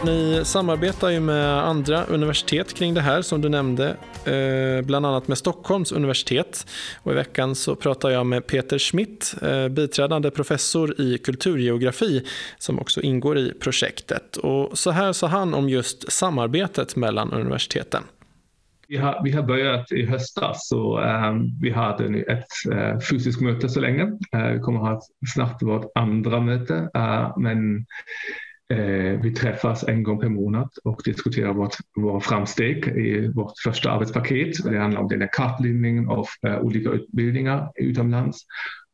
Ni 0.06 0.44
samarbetar 0.44 1.08
ju 1.08 1.20
med 1.20 1.64
andra 1.64 2.04
universitet 2.04 2.74
kring 2.74 2.94
det 2.94 3.00
här 3.00 3.22
som 3.22 3.40
du 3.40 3.48
nämnde. 3.48 3.96
Eh, 4.24 4.86
bland 4.86 5.06
annat 5.06 5.28
med 5.28 5.38
Stockholms 5.38 5.92
universitet. 5.92 6.66
Och 7.02 7.12
I 7.12 7.14
veckan 7.14 7.54
så 7.54 7.76
pratar 7.76 8.10
jag 8.10 8.26
med 8.26 8.46
Peter 8.46 8.78
Schmidt, 8.78 9.34
eh, 9.42 9.68
biträdande 9.68 10.30
professor 10.30 11.00
i 11.00 11.18
kulturgeografi 11.18 12.24
som 12.58 12.78
också 12.78 13.00
ingår 13.00 13.38
i 13.38 13.52
projektet. 13.60 14.36
Och 14.36 14.78
så 14.78 14.90
här 14.90 15.12
sa 15.12 15.26
han 15.26 15.54
om 15.54 15.68
just 15.68 16.12
samarbetet 16.12 16.96
mellan 16.96 17.32
universiteten. 17.32 18.02
Vi 18.88 18.96
har, 18.96 19.20
vi 19.24 19.30
har 19.30 19.42
börjat 19.42 19.92
i 19.92 20.06
höstas, 20.06 20.68
så 20.68 21.00
um, 21.00 21.58
vi 21.60 21.70
hade 21.70 22.04
ett 22.20 22.72
uh, 22.72 23.00
fysiskt 23.00 23.40
möte 23.40 23.68
så 23.68 23.80
länge. 23.80 24.02
Uh, 24.02 24.52
vi 24.52 24.60
kommer 24.60 24.78
att 24.78 24.86
ha 24.86 25.00
snabbt 25.34 25.62
vårt 25.62 25.92
andra 25.94 26.40
möte, 26.40 26.74
uh, 26.74 27.38
men 27.38 27.86
Eh, 28.68 29.20
vi 29.22 29.34
träffas 29.34 29.84
en 29.88 30.02
gång 30.02 30.20
per 30.20 30.28
månad 30.28 30.70
och 30.84 31.02
diskuterar 31.04 31.52
vårt, 31.52 31.76
våra 31.96 32.20
framsteg 32.20 32.86
i 32.86 33.32
vårt 33.34 33.52
första 33.64 33.90
arbetspaket. 33.90 34.64
Det 34.64 34.78
handlar 34.78 35.00
om 35.00 35.08
den 35.08 35.20
här 35.20 35.30
kartläggningen 35.32 36.08
av 36.08 36.26
eh, 36.46 36.58
olika 36.58 36.90
utbildningar 36.90 37.72
utomlands 37.74 38.38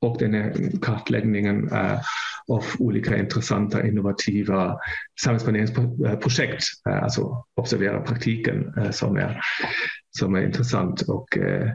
och 0.01 0.19
den 0.19 0.35
här 0.35 0.55
kartläggningen 0.83 1.69
eh, 1.73 2.01
av 2.49 2.65
olika 2.79 3.19
intressanta, 3.19 3.87
innovativa 3.87 4.79
samhällsplaneringsprojekt, 5.25 6.65
eh, 6.89 7.03
alltså 7.03 7.45
observera 7.55 8.01
praktiken 8.01 8.75
eh, 8.79 8.91
som 8.91 9.17
är, 9.17 9.41
som 10.11 10.35
är 10.35 10.47
intressant 10.47 11.03
och 11.03 11.39
eh, 11.39 11.71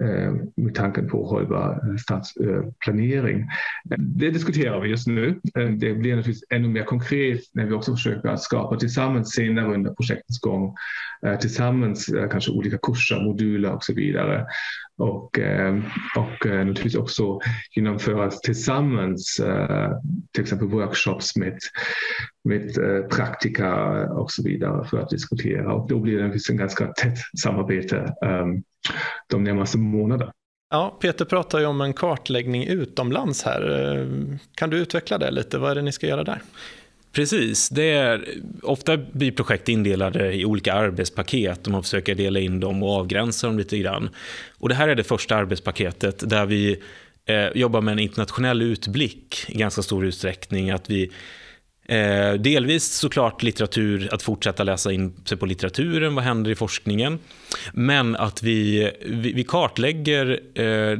Eh, 0.00 0.32
med 0.56 0.74
tanken 0.74 1.08
på 1.08 1.26
hållbar 1.26 1.90
eh, 1.90 1.96
stadsplanering. 1.96 3.40
Eh, 3.40 3.98
det 3.98 4.30
diskuterar 4.30 4.80
vi 4.80 4.88
just 4.88 5.06
nu. 5.06 5.40
Det 5.54 5.94
blir 5.94 6.16
naturligtvis 6.16 6.44
ännu 6.50 6.68
mer 6.68 6.84
konkret 6.84 7.40
när 7.52 7.66
vi 7.66 7.72
också 7.72 7.92
försöker 7.92 8.36
skapa 8.36 8.76
tillsammans 8.76 9.32
senare 9.32 9.74
under 9.74 9.94
projektets 9.94 10.40
gång, 10.40 10.74
tillsammans 11.40 12.10
kanske 12.30 12.50
olika 12.50 12.78
kurser, 12.78 13.20
moduler 13.20 13.72
och 13.72 13.84
så 13.84 13.94
vidare 13.94 14.46
och, 14.98 15.38
och 16.16 16.46
naturligtvis 16.46 16.94
också 16.94 17.40
genomföra 17.76 18.30
tillsammans, 18.30 19.40
till 20.32 20.42
exempel 20.42 20.68
workshops 20.68 21.36
med, 21.36 21.58
med 22.44 22.74
praktika 23.10 23.74
och 24.10 24.30
så 24.30 24.42
vidare 24.42 24.84
för 24.84 24.98
att 24.98 25.10
diskutera. 25.10 25.72
Och 25.72 25.88
då 25.88 25.98
blir 25.98 26.18
det 26.18 26.50
en 26.50 26.56
ganska 26.56 26.86
tätt 26.86 27.18
samarbete 27.42 28.14
de 29.28 29.44
närmaste 29.44 29.78
månaderna. 29.78 30.32
Ja, 30.70 30.98
Peter 31.00 31.24
pratar 31.24 31.58
ju 31.58 31.66
om 31.66 31.80
en 31.80 31.92
kartläggning 31.92 32.66
utomlands 32.66 33.42
här. 33.42 34.08
Kan 34.54 34.70
du 34.70 34.76
utveckla 34.78 35.18
det 35.18 35.30
lite? 35.30 35.58
Vad 35.58 35.70
är 35.70 35.74
det 35.74 35.82
ni 35.82 35.92
ska 35.92 36.06
göra 36.06 36.24
där? 36.24 36.42
Precis. 37.14 37.68
Det 37.68 37.90
är, 37.90 38.24
ofta 38.62 38.96
blir 38.96 39.32
projekt 39.32 39.68
indelade 39.68 40.32
i 40.32 40.44
olika 40.44 40.72
arbetspaket 40.72 41.66
och 41.66 41.72
man 41.72 41.82
försöker 41.82 42.14
dela 42.14 42.40
in 42.40 42.60
dem 42.60 42.82
och 42.82 42.90
avgränsa 42.90 43.46
dem 43.46 43.58
lite 43.58 43.78
grann. 43.78 44.08
Och 44.58 44.68
det 44.68 44.74
här 44.74 44.88
är 44.88 44.94
det 44.94 45.04
första 45.04 45.36
arbetspaketet 45.36 46.30
där 46.30 46.46
vi 46.46 46.82
eh, 47.26 47.48
jobbar 47.54 47.80
med 47.80 47.92
en 47.92 47.98
internationell 47.98 48.62
utblick 48.62 49.44
i 49.48 49.58
ganska 49.58 49.82
stor 49.82 50.04
utsträckning. 50.04 50.70
Att 50.70 50.90
vi 50.90 51.10
Eh, 51.88 52.32
delvis 52.32 52.92
såklart 52.92 53.42
litteratur, 53.42 54.08
att 54.14 54.22
fortsätta 54.22 54.64
läsa 54.64 54.92
in 54.92 55.14
sig 55.24 55.38
på 55.38 55.46
litteraturen, 55.46 56.14
vad 56.14 56.24
händer 56.24 56.50
i 56.50 56.54
forskningen. 56.54 57.18
Men 57.72 58.16
att 58.16 58.42
vi, 58.42 58.90
vi, 59.06 59.32
vi 59.32 59.44
kartlägger 59.44 60.40
eh, 60.54 60.98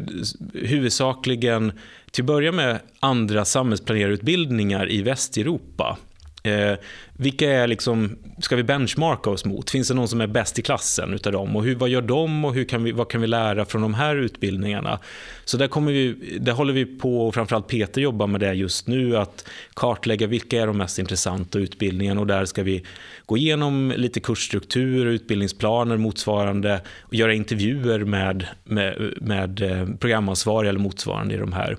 huvudsakligen 0.55 1.73
till 2.11 2.23
att 2.23 2.27
börja 2.27 2.53
med 2.53 2.79
andra 3.01 3.45
samhällsplanerarutbildningar 3.45 4.91
i 4.91 5.03
Västeuropa. 5.03 5.99
Eh, 6.47 6.77
vilka 7.13 7.51
är 7.51 7.67
liksom, 7.67 8.19
ska 8.39 8.57
vi 8.57 8.63
benchmarka 8.63 9.31
oss 9.31 9.45
mot? 9.45 9.71
Finns 9.71 9.89
det 9.89 9.95
någon 9.95 10.09
som 10.09 10.21
är 10.21 10.27
bäst 10.27 10.59
i 10.59 10.63
klassen 10.63 11.15
utav 11.15 11.33
dem? 11.33 11.57
Och 11.57 11.65
hur, 11.65 11.75
vad 11.75 11.89
gör 11.89 12.03
de 12.03 12.45
och 12.45 12.55
hur 12.55 12.65
kan 12.65 12.85
vi, 12.85 12.93
vad 12.93 13.09
kan 13.09 13.21
vi 13.21 13.27
lära 13.27 13.65
från 13.65 13.83
de 13.83 13.95
här 13.95 14.17
utbildningarna? 14.17 14.99
Så 15.45 15.57
där, 15.57 15.69
kommer 15.69 15.93
vi, 15.93 16.39
där 16.41 16.53
håller 16.53 16.73
vi 16.73 16.85
på, 16.85 17.27
och 17.27 17.35
framförallt 17.35 17.69
Peter 17.69 18.01
jobbar 18.01 18.27
med 18.27 18.41
det 18.41 18.53
just 18.53 18.89
nu, 18.89 19.17
att 19.17 19.49
kartlägga 19.75 20.27
vilka 20.27 20.63
är 20.63 20.67
de 20.67 20.79
mest 20.79 20.99
intressanta 20.99 21.59
utbildningarna 21.59 22.21
och 22.21 22.27
där 22.27 22.45
ska 22.45 22.63
vi 22.63 22.85
gå 23.27 23.37
igenom 23.37 23.93
lite 23.97 24.21
kursstruktur, 24.21 25.07
utbildningsplaner 25.07 25.97
motsvarande 25.97 26.81
och 27.01 27.15
göra 27.15 27.35
intervjuer 27.35 27.99
med, 27.99 28.47
med, 28.65 29.15
med 29.21 29.63
eh, 29.63 29.97
programansvariga 29.97 30.69
eller 30.69 30.81
motsvarande 30.81 31.35
i 31.35 31.39
de 31.39 31.53
här. 31.53 31.77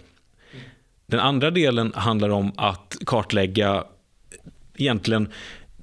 Den 1.08 1.20
andra 1.20 1.52
delen 1.52 1.92
handlar 1.96 2.30
om 2.30 2.52
att 2.58 2.98
kartlägga 3.06 3.84
egentligen 4.78 5.28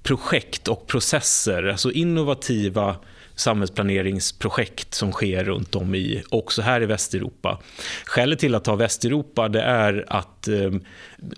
projekt 0.02 0.68
och 0.68 0.86
processer, 0.86 1.66
alltså 1.68 1.92
innovativa 1.92 2.96
samhällsplaneringsprojekt 3.34 4.94
som 4.94 5.12
sker 5.12 5.44
runt 5.44 5.74
om 5.74 5.94
i, 5.94 6.22
också 6.28 6.62
här 6.62 6.82
i 6.82 6.86
Västeuropa. 6.86 7.60
Skälet 8.04 8.38
till 8.38 8.54
att 8.54 8.64
ta 8.64 8.76
Västeuropa 8.76 9.48
det 9.48 9.62
är 9.62 10.04
att 10.08 10.48
eh, 10.48 10.72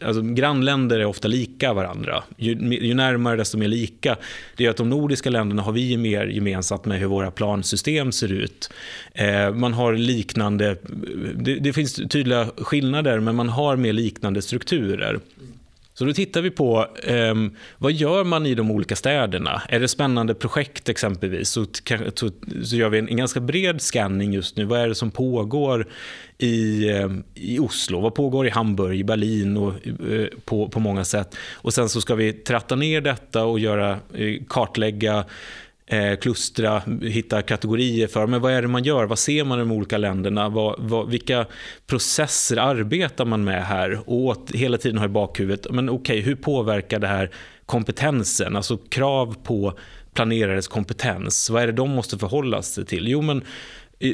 alltså, 0.03 0.23
grannländer 0.23 0.99
är 0.99 1.05
ofta 1.05 1.29
lika 1.29 1.73
varandra. 1.73 2.25
Ju, 2.37 2.53
ju, 2.81 2.95
närmare 2.95 3.37
desto 3.37 3.59
mer 3.59 3.69
lika. 3.69 4.17
Det 4.57 4.65
gör 4.65 4.71
att 4.71 4.77
de 4.77 4.91
nordiska 4.91 5.31
länderna 5.31 5.63
har 5.63 5.73
vi 5.73 5.97
mer 5.97 6.27
gemensamt 6.27 6.85
med 6.85 6.99
hur 6.99 7.07
våra 7.07 7.31
plansystem 7.31 8.13
ser 8.13 8.33
ut. 8.33 8.71
Eh, 9.13 9.55
man 9.55 9.75
har 9.75 9.95
liknande, 9.95 10.77
det, 11.35 11.55
det 11.55 11.73
finns 11.73 11.95
tydliga 11.95 12.49
skillnader 12.57 13.21
men 13.21 13.37
man 13.37 13.49
har 13.49 13.77
mer 13.77 13.93
liknande 13.93 14.43
strukturer. 14.43 15.21
Så 15.95 16.05
då 16.05 16.13
tittar 16.13 16.43
vi 16.43 16.51
på 16.51 16.87
eh, 17.03 17.35
vad 17.79 17.93
gör 17.93 18.25
man 18.25 18.47
i 18.47 18.55
de 18.55 18.71
olika 18.71 18.97
städerna? 18.97 19.63
Är 19.69 19.81
det 19.81 19.89
spännande 19.89 20.35
projekt 20.35 20.89
exempelvis 20.89 21.49
så, 21.49 21.67
så, 22.15 22.31
så 22.65 22.77
gör 22.77 22.89
vi 22.89 22.99
en, 22.99 23.09
en, 23.09 23.17
ganska 23.17 23.41
bred 23.41 23.83
scanning 23.83 24.33
just 24.33 24.57
nu. 24.57 24.65
Vad 24.65 24.81
är 24.81 24.89
det 24.89 24.95
som 24.95 25.11
pågår 25.11 25.87
i, 26.39 26.89
eh, 26.91 27.11
i 27.35 27.59
Oslo? 27.59 28.01
Vad 28.01 28.15
pågår 28.15 28.47
i 28.47 28.51
Hamburg, 28.51 28.99
i 29.01 29.05
Berlin 29.05 29.57
och 29.57 29.73
eh, 30.11 30.27
på, 30.45 30.69
på 30.69 30.81
många 30.81 31.05
sätt? 31.05 31.37
Och 31.53 31.75
sen 31.75 31.89
så 31.89 32.01
ska 32.01 32.15
vi 32.15 32.33
tratta 32.33 32.77
ner 32.77 33.01
detta 33.01 33.45
och 33.45 33.59
göra, 33.59 33.91
eh, 34.15 34.43
kartlägga 34.49 35.25
eh, 35.87 36.17
klustra, 36.17 36.83
hitta 37.03 37.43
kategorier 37.43 38.07
för. 38.07 38.27
Men 38.27 38.41
vad 38.41 38.53
är 38.53 38.63
det 38.63 38.69
man 38.69 38.85
gör, 38.85 39.05
vad 39.05 39.19
ser 39.19 39.45
man 39.45 39.59
i 39.59 39.63
de 39.63 39.73
olika 39.73 39.99
länderna, 39.99 40.49
vad, 40.49 40.75
vad, 40.79 41.11
vilka 41.11 41.47
processer 41.87 42.57
arbetar 42.57 43.25
man 43.25 43.45
med 43.45 43.65
här? 43.65 44.01
Och 44.07 44.37
hela 44.55 44.79
tiden 44.79 44.99
ha 44.99 45.05
i 45.05 45.09
bakhuvudet, 45.09 45.67
men 45.71 45.89
okej, 45.89 46.01
okay, 46.01 46.21
hur 46.21 46.35
påverkar 46.35 46.99
det 46.99 47.07
här 47.07 47.31
kompetensen, 47.67 48.57
alltså 48.57 48.77
krav 48.77 49.37
på 49.43 49.79
planerares 50.15 50.69
kompetens, 50.69 51.51
vad 51.51 51.63
är 51.63 51.67
det 51.67 51.73
de 51.73 51.91
måste 51.91 52.19
förhålla 52.19 52.63
sig 52.63 52.87
till? 52.87 53.09
Jo, 53.09 53.23
men 53.23 53.45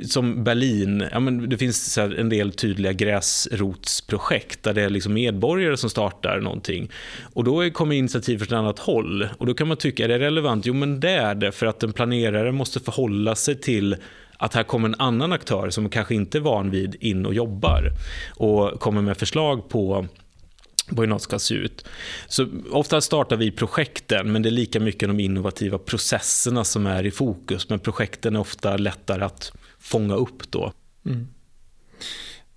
som 0.04 0.44
Berlin, 0.44 1.04
ja, 1.12 1.20
men 1.20 1.48
det 1.48 1.58
finns 1.58 1.98
en 1.98 2.28
del 2.28 2.52
tydliga 2.52 2.92
gräsrotsprojekt 2.92 4.62
där 4.62 4.74
det 4.74 4.82
är 4.82 4.90
liksom 4.90 5.12
medborgare 5.12 5.76
som 5.76 5.90
startar 5.90 6.40
någonting. 6.40 6.90
Och 7.34 7.44
då 7.44 7.70
kommer 7.70 7.96
initiativ 7.96 8.38
från 8.38 8.46
ett 8.46 8.52
annat 8.52 8.78
håll. 8.78 9.28
Och 9.38 9.46
då 9.46 9.54
kan 9.54 9.68
man 9.68 9.76
tycka, 9.76 10.04
är 10.04 10.08
det 10.08 10.18
relevant? 10.18 10.66
Jo, 10.66 10.74
men 10.74 11.00
det 11.00 11.10
är 11.10 11.34
det, 11.34 11.52
för 11.52 11.66
att 11.66 11.82
en 11.82 11.92
planerare 11.92 12.52
måste 12.52 12.80
förhålla 12.80 13.34
sig 13.34 13.60
till 13.60 13.96
att 14.36 14.54
här 14.54 14.62
kommer 14.62 14.88
en 14.88 14.94
annan 14.98 15.32
aktör 15.32 15.70
som 15.70 15.88
kanske 15.88 16.14
inte 16.14 16.38
är 16.38 16.40
van 16.40 16.70
vid 16.70 16.96
in 17.00 17.26
och 17.26 17.34
jobbar 17.34 17.92
och 18.30 18.80
kommer 18.80 19.02
med 19.02 19.16
förslag 19.16 19.68
på 19.68 20.06
på 20.94 21.02
hur 21.02 21.08
något 21.08 21.22
ska 21.22 21.38
se 21.38 21.54
ut. 21.54 21.84
Så 22.28 22.46
ofta 22.70 23.00
startar 23.00 23.36
vi 23.36 23.50
projekten, 23.50 24.32
men 24.32 24.42
det 24.42 24.48
är 24.48 24.50
lika 24.50 24.80
mycket 24.80 25.08
de 25.08 25.20
innovativa 25.20 25.78
processerna 25.78 26.64
som 26.64 26.86
är 26.86 27.06
i 27.06 27.10
fokus. 27.10 27.68
Men 27.68 27.78
projekten 27.78 28.36
är 28.36 28.40
ofta 28.40 28.76
lättare 28.76 29.24
att 29.24 29.52
fånga 29.80 30.14
upp 30.14 30.50
då. 30.50 30.72
Mm. 31.06 31.28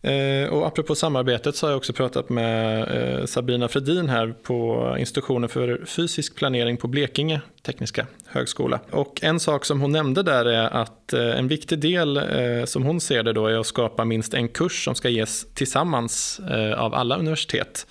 Eh, 0.04 0.50
och 0.50 0.68
apropå 0.68 0.96
samarbetet 0.96 1.56
så 1.56 1.66
har 1.66 1.72
jag 1.72 1.78
också 1.78 1.94
pratat 1.94 2.30
med 2.30 2.82
eh, 2.82 3.26
Sabina 3.26 3.68
Fredin 3.68 4.10
här 4.10 4.36
på 4.44 4.88
institutionen 5.00 5.50
för 5.50 5.86
fysisk 5.86 6.36
planering 6.36 6.78
på 6.78 6.88
Blekinge 6.88 7.42
tekniska 7.62 8.08
högskola. 8.26 8.80
Och 8.92 9.24
en 9.24 9.40
sak 9.40 9.66
som 9.66 9.82
hon 9.82 9.92
nämnde 9.92 10.24
där 10.24 10.46
är 10.46 10.70
att 10.70 11.14
eh, 11.14 11.40
en 11.40 11.48
viktig 11.48 11.80
del 11.80 12.18
eh, 12.18 12.66
som 12.66 12.84
hon 12.84 13.02
ser 13.02 13.24
det 13.24 13.34
då 13.34 13.48
är 13.48 13.60
att 13.60 13.68
skapa 13.68 14.06
minst 14.06 14.34
en 14.34 14.48
kurs 14.48 14.86
som 14.86 14.96
ska 14.96 15.10
ges 15.10 15.54
tillsammans 15.54 16.40
eh, 16.40 16.80
av 16.80 16.94
alla 16.94 17.18
universitet. 17.18 17.88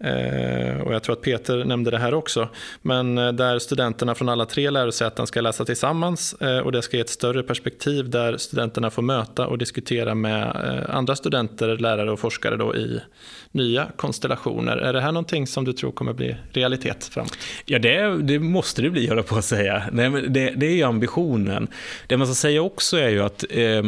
Eh, 0.00 0.80
och 0.80 0.94
jag 0.94 1.02
tror 1.02 1.12
att 1.12 1.22
Peter 1.22 1.64
nämnde 1.64 1.90
det 1.90 1.98
här 1.98 2.14
också. 2.14 2.48
Men 2.82 3.18
eh, 3.18 3.32
där 3.32 3.58
studenterna 3.58 4.14
från 4.14 4.28
alla 4.28 4.46
tre 4.46 4.70
lärosäten 4.70 5.26
ska 5.26 5.40
läsa 5.40 5.64
tillsammans 5.64 6.32
eh, 6.32 6.58
och 6.58 6.72
det 6.72 6.82
ska 6.82 6.96
ge 6.96 7.00
ett 7.00 7.08
större 7.08 7.42
perspektiv 7.42 8.10
där 8.10 8.36
studenterna 8.36 8.90
får 8.90 9.02
möta 9.02 9.46
och 9.46 9.58
diskutera 9.58 10.14
med 10.14 10.56
andra 10.88 11.16
studenter, 11.16 11.76
lärare 11.76 12.10
och 12.10 12.20
forskare 12.20 12.56
då 12.56 12.76
i 12.76 13.00
nya 13.52 13.86
konstellationer. 13.96 14.76
Är 14.76 14.92
det 14.92 15.00
här 15.00 15.12
någonting 15.12 15.46
som 15.46 15.64
du 15.64 15.72
tror 15.72 15.92
kommer 15.92 16.12
bli 16.12 16.36
realitet 16.52 17.04
framåt? 17.04 17.38
Ja, 17.64 17.78
det, 17.78 18.22
det 18.22 18.38
måste 18.38 18.82
det 18.82 18.90
bli, 18.90 19.08
höll 19.08 19.22
på 19.22 19.36
att 19.36 19.44
säga. 19.44 19.82
Nej, 19.92 20.10
men 20.10 20.32
det, 20.32 20.50
det 20.56 20.66
är 20.66 20.74
ju 20.74 20.82
ambitionen. 20.82 21.68
Det 22.06 22.16
man 22.16 22.26
ska 22.26 22.34
säga 22.34 22.62
också 22.62 22.96
är 22.96 23.08
ju 23.08 23.22
att 23.22 23.44
eh, 23.50 23.82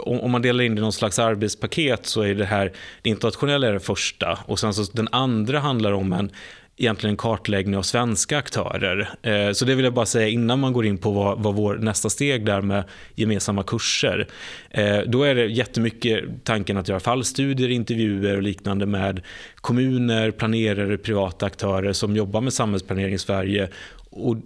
om 0.00 0.30
man 0.30 0.42
delar 0.42 0.64
in 0.64 0.74
det 0.74 0.78
i 0.78 0.82
någon 0.82 0.92
slags 0.92 1.18
arbetspaket 1.18 2.06
så 2.06 2.22
är 2.22 2.34
det 2.34 2.44
här, 2.44 2.72
det 3.02 3.10
internationella 3.10 3.66
är 3.66 3.72
det 3.72 3.80
första 3.80 4.38
och 4.46 4.58
sen 4.58 4.74
så 4.74 4.84
den 4.92 5.08
andra 5.12 5.47
handlar 5.54 5.92
om 5.92 6.12
en 6.12 6.30
egentligen 6.78 7.12
en 7.12 7.16
kartläggning 7.16 7.76
av 7.76 7.82
svenska 7.82 8.38
aktörer. 8.38 9.10
Eh, 9.22 9.52
så 9.52 9.64
det 9.64 9.74
vill 9.74 9.84
jag 9.84 9.94
bara 9.94 10.06
säga 10.06 10.28
innan 10.28 10.60
man 10.60 10.72
går 10.72 10.86
in 10.86 10.98
på 10.98 11.10
vad, 11.10 11.42
vad 11.42 11.54
vår 11.54 11.74
nästa 11.74 12.10
steg 12.10 12.46
där 12.46 12.60
med 12.60 12.84
gemensamma 13.14 13.62
kurser. 13.62 14.28
Eh, 14.70 14.98
då 15.06 15.22
är 15.22 15.34
det 15.34 15.46
jättemycket 15.46 16.24
tanken 16.44 16.76
att 16.76 16.88
göra 16.88 17.00
fallstudier, 17.00 17.68
intervjuer 17.68 18.36
och 18.36 18.42
liknande 18.42 18.86
med 18.86 19.20
kommuner, 19.56 20.30
planerare, 20.30 20.98
privata 20.98 21.46
aktörer 21.46 21.92
som 21.92 22.16
jobbar 22.16 22.40
med 22.40 22.52
samhällsplanering 22.52 23.14
i 23.14 23.18
Sverige 23.18 23.68
och 24.10 24.36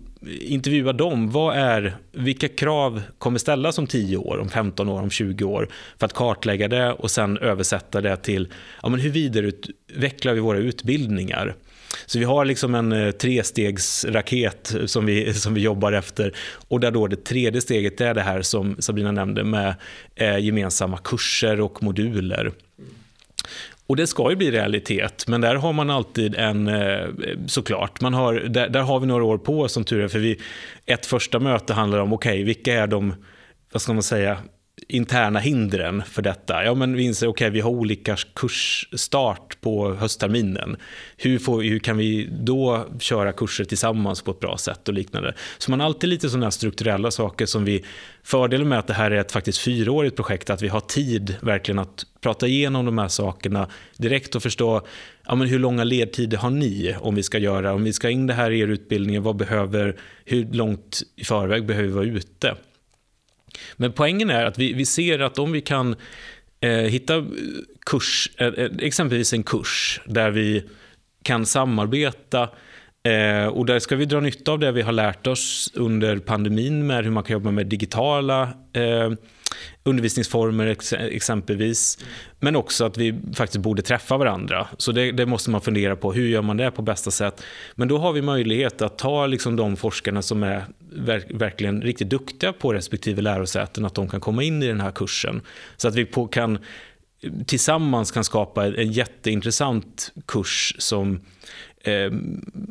intervjua 0.40 0.92
dem. 0.92 1.30
Vad 1.30 1.56
är, 1.56 1.96
vilka 2.12 2.48
krav 2.48 3.02
kommer 3.18 3.38
ställas 3.38 3.78
om 3.78 3.86
10 3.86 4.16
år, 4.16 4.38
om 4.38 4.48
15 4.48 4.88
år, 4.88 5.02
om 5.02 5.10
20 5.10 5.44
år 5.44 5.68
för 5.98 6.06
att 6.06 6.12
kartlägga 6.12 6.68
det 6.68 6.92
och 6.92 7.10
sen 7.10 7.38
översätta 7.38 8.00
det 8.00 8.16
till 8.16 8.48
ja, 8.82 8.88
men 8.88 9.00
hur 9.00 9.10
vidareutvecklar 9.10 10.34
vi 10.34 10.40
våra 10.40 10.58
utbildningar. 10.58 11.54
Så 12.06 12.18
vi 12.18 12.24
har 12.24 12.44
liksom 12.44 12.74
en 12.74 12.92
eh, 12.92 13.10
trestegsraket 13.10 14.74
som 14.86 15.06
vi, 15.06 15.34
som 15.34 15.54
vi 15.54 15.60
jobbar 15.60 15.92
efter. 15.92 16.32
Och 16.68 16.80
där 16.80 16.90
då 16.90 17.06
det 17.06 17.24
tredje 17.24 17.60
steget 17.60 18.00
är 18.00 18.14
det 18.14 18.22
här 18.22 18.42
som 18.42 18.76
Sabrina 18.78 19.12
nämnde 19.12 19.44
med 19.44 19.74
eh, 20.14 20.38
gemensamma 20.38 20.98
kurser 20.98 21.60
och 21.60 21.82
moduler. 21.82 22.52
Och 23.86 23.96
det 23.96 24.06
ska 24.06 24.30
ju 24.30 24.36
bli 24.36 24.50
realitet, 24.50 25.24
men 25.28 25.40
där 25.40 25.54
har 25.54 25.72
man 25.72 25.90
alltid 25.90 26.34
en, 26.34 26.68
eh, 26.68 27.08
såklart, 27.46 28.00
man 28.00 28.14
har, 28.14 28.34
där, 28.34 28.68
där 28.68 28.80
har 28.80 29.00
vi 29.00 29.06
några 29.06 29.24
år 29.24 29.38
på 29.38 29.60
oss 29.60 29.72
som 29.72 29.84
tur 29.84 30.04
är, 30.04 30.08
för 30.08 30.18
vi, 30.18 30.40
ett 30.86 31.06
första 31.06 31.38
möte 31.38 31.74
handlar 31.74 31.98
om, 31.98 32.12
okej, 32.12 32.32
okay, 32.32 32.44
vilka 32.44 32.74
är 32.74 32.86
de, 32.86 33.14
vad 33.72 33.82
ska 33.82 33.92
man 33.92 34.02
säga, 34.02 34.38
interna 34.88 35.38
hindren 35.38 36.02
för 36.02 36.22
detta? 36.22 36.64
Ja, 36.64 36.74
men 36.74 36.96
vi 36.96 37.02
inser 37.02 37.26
att 37.26 37.30
okay, 37.30 37.50
vi 37.50 37.60
har 37.60 37.70
olika 37.70 38.16
kursstart 38.34 39.60
på 39.60 39.94
höstterminen. 39.94 40.76
Hur, 41.16 41.38
får, 41.38 41.62
hur 41.62 41.78
kan 41.78 41.96
vi 41.96 42.28
då 42.30 42.86
köra 42.98 43.32
kurser 43.32 43.64
tillsammans 43.64 44.22
på 44.22 44.30
ett 44.30 44.40
bra 44.40 44.56
sätt 44.56 44.88
och 44.88 44.94
liknande? 44.94 45.34
Så 45.58 45.70
man 45.70 45.80
har 45.80 45.86
alltid 45.86 46.10
lite 46.10 46.30
sådana 46.30 46.50
strukturella 46.50 47.10
saker 47.10 47.46
som 47.46 47.64
vi... 47.64 47.84
Fördelen 48.24 48.68
med 48.68 48.78
att 48.78 48.86
det 48.86 48.94
här 48.94 49.10
är 49.10 49.16
ett 49.16 49.32
faktiskt 49.32 49.58
fyraårigt 49.58 50.16
projekt, 50.16 50.50
att 50.50 50.62
vi 50.62 50.68
har 50.68 50.80
tid 50.80 51.36
verkligen 51.40 51.78
att 51.78 52.06
prata 52.20 52.46
igenom 52.46 52.86
de 52.86 52.98
här 52.98 53.08
sakerna 53.08 53.68
direkt 53.96 54.34
och 54.34 54.42
förstå 54.42 54.86
ja, 55.26 55.34
men 55.34 55.48
hur 55.48 55.58
långa 55.58 55.84
ledtider 55.84 56.38
har 56.38 56.50
ni 56.50 56.96
om 57.00 57.14
vi 57.14 57.22
ska 57.22 57.38
göra, 57.38 57.74
om 57.74 57.84
vi 57.84 57.92
ska 57.92 58.10
in 58.10 58.26
det 58.26 58.34
här 58.34 58.50
i 58.50 58.60
er 58.60 58.68
utbildning, 58.68 59.22
vad 59.22 59.36
behöver, 59.36 59.96
hur 60.24 60.52
långt 60.52 61.02
i 61.16 61.24
förväg 61.24 61.66
behöver 61.66 61.88
vi 61.88 61.94
vara 61.94 62.04
ute? 62.04 62.56
Men 63.82 63.92
poängen 63.92 64.30
är 64.30 64.44
att 64.44 64.58
vi, 64.58 64.72
vi 64.72 64.86
ser 64.86 65.18
att 65.18 65.38
om 65.38 65.52
vi 65.52 65.60
kan 65.60 65.96
eh, 66.60 66.70
hitta 66.70 67.26
kurs, 67.86 68.30
eh, 68.36 68.46
eh, 68.46 68.70
exempelvis 68.78 69.32
en 69.32 69.42
kurs 69.42 70.00
där 70.06 70.30
vi 70.30 70.64
kan 71.22 71.46
samarbeta 71.46 72.48
eh, 73.02 73.46
och 73.46 73.66
där 73.66 73.78
ska 73.78 73.96
vi 73.96 74.04
dra 74.04 74.20
nytta 74.20 74.52
av 74.52 74.58
det 74.58 74.72
vi 74.72 74.82
har 74.82 74.92
lärt 74.92 75.26
oss 75.26 75.72
under 75.74 76.18
pandemin 76.18 76.86
med 76.86 77.04
hur 77.04 77.10
man 77.10 77.22
kan 77.22 77.32
jobba 77.32 77.50
med 77.50 77.66
digitala 77.66 78.42
eh, 78.72 79.10
undervisningsformer 79.84 80.66
ex 80.66 80.92
exempelvis. 80.92 81.98
Men 82.40 82.56
också 82.56 82.84
att 82.84 82.98
vi 82.98 83.14
faktiskt 83.34 83.62
borde 83.62 83.82
träffa 83.82 84.16
varandra. 84.16 84.68
Så 84.78 84.92
det, 84.92 85.12
det, 85.12 85.26
måste 85.26 85.50
man 85.50 85.60
fundera 85.60 85.96
på. 85.96 86.12
Hur 86.12 86.28
gör 86.28 86.42
man 86.42 86.56
det 86.56 86.70
på 86.70 86.82
bästa 86.82 87.10
sätt? 87.10 87.42
Men 87.74 87.88
då 87.88 87.98
har 87.98 88.12
vi 88.12 88.22
möjlighet 88.22 88.82
att 88.82 88.98
ta 88.98 89.26
liksom 89.26 89.56
de 89.56 89.76
forskarna 89.76 90.22
som 90.22 90.42
är 90.42 90.64
verk, 90.96 91.26
verkligen 91.30 91.82
riktigt 91.82 92.10
duktiga 92.10 92.52
på 92.52 92.72
respektive 92.72 93.22
lärosäten, 93.22 93.84
att 93.84 93.94
de 93.94 94.08
kan 94.08 94.20
komma 94.20 94.42
in 94.42 94.62
i 94.62 94.66
den 94.66 94.80
här 94.80 94.90
kursen. 94.90 95.40
Så 95.76 95.88
att 95.88 95.94
vi 95.94 96.04
på, 96.04 96.26
kan 96.26 96.58
tillsammans 97.46 98.10
kan 98.10 98.24
skapa 98.24 98.66
en 98.66 98.92
jätteintressant 98.92 100.12
kurs 100.26 100.74
som 100.78 101.20
eh, 101.84 102.12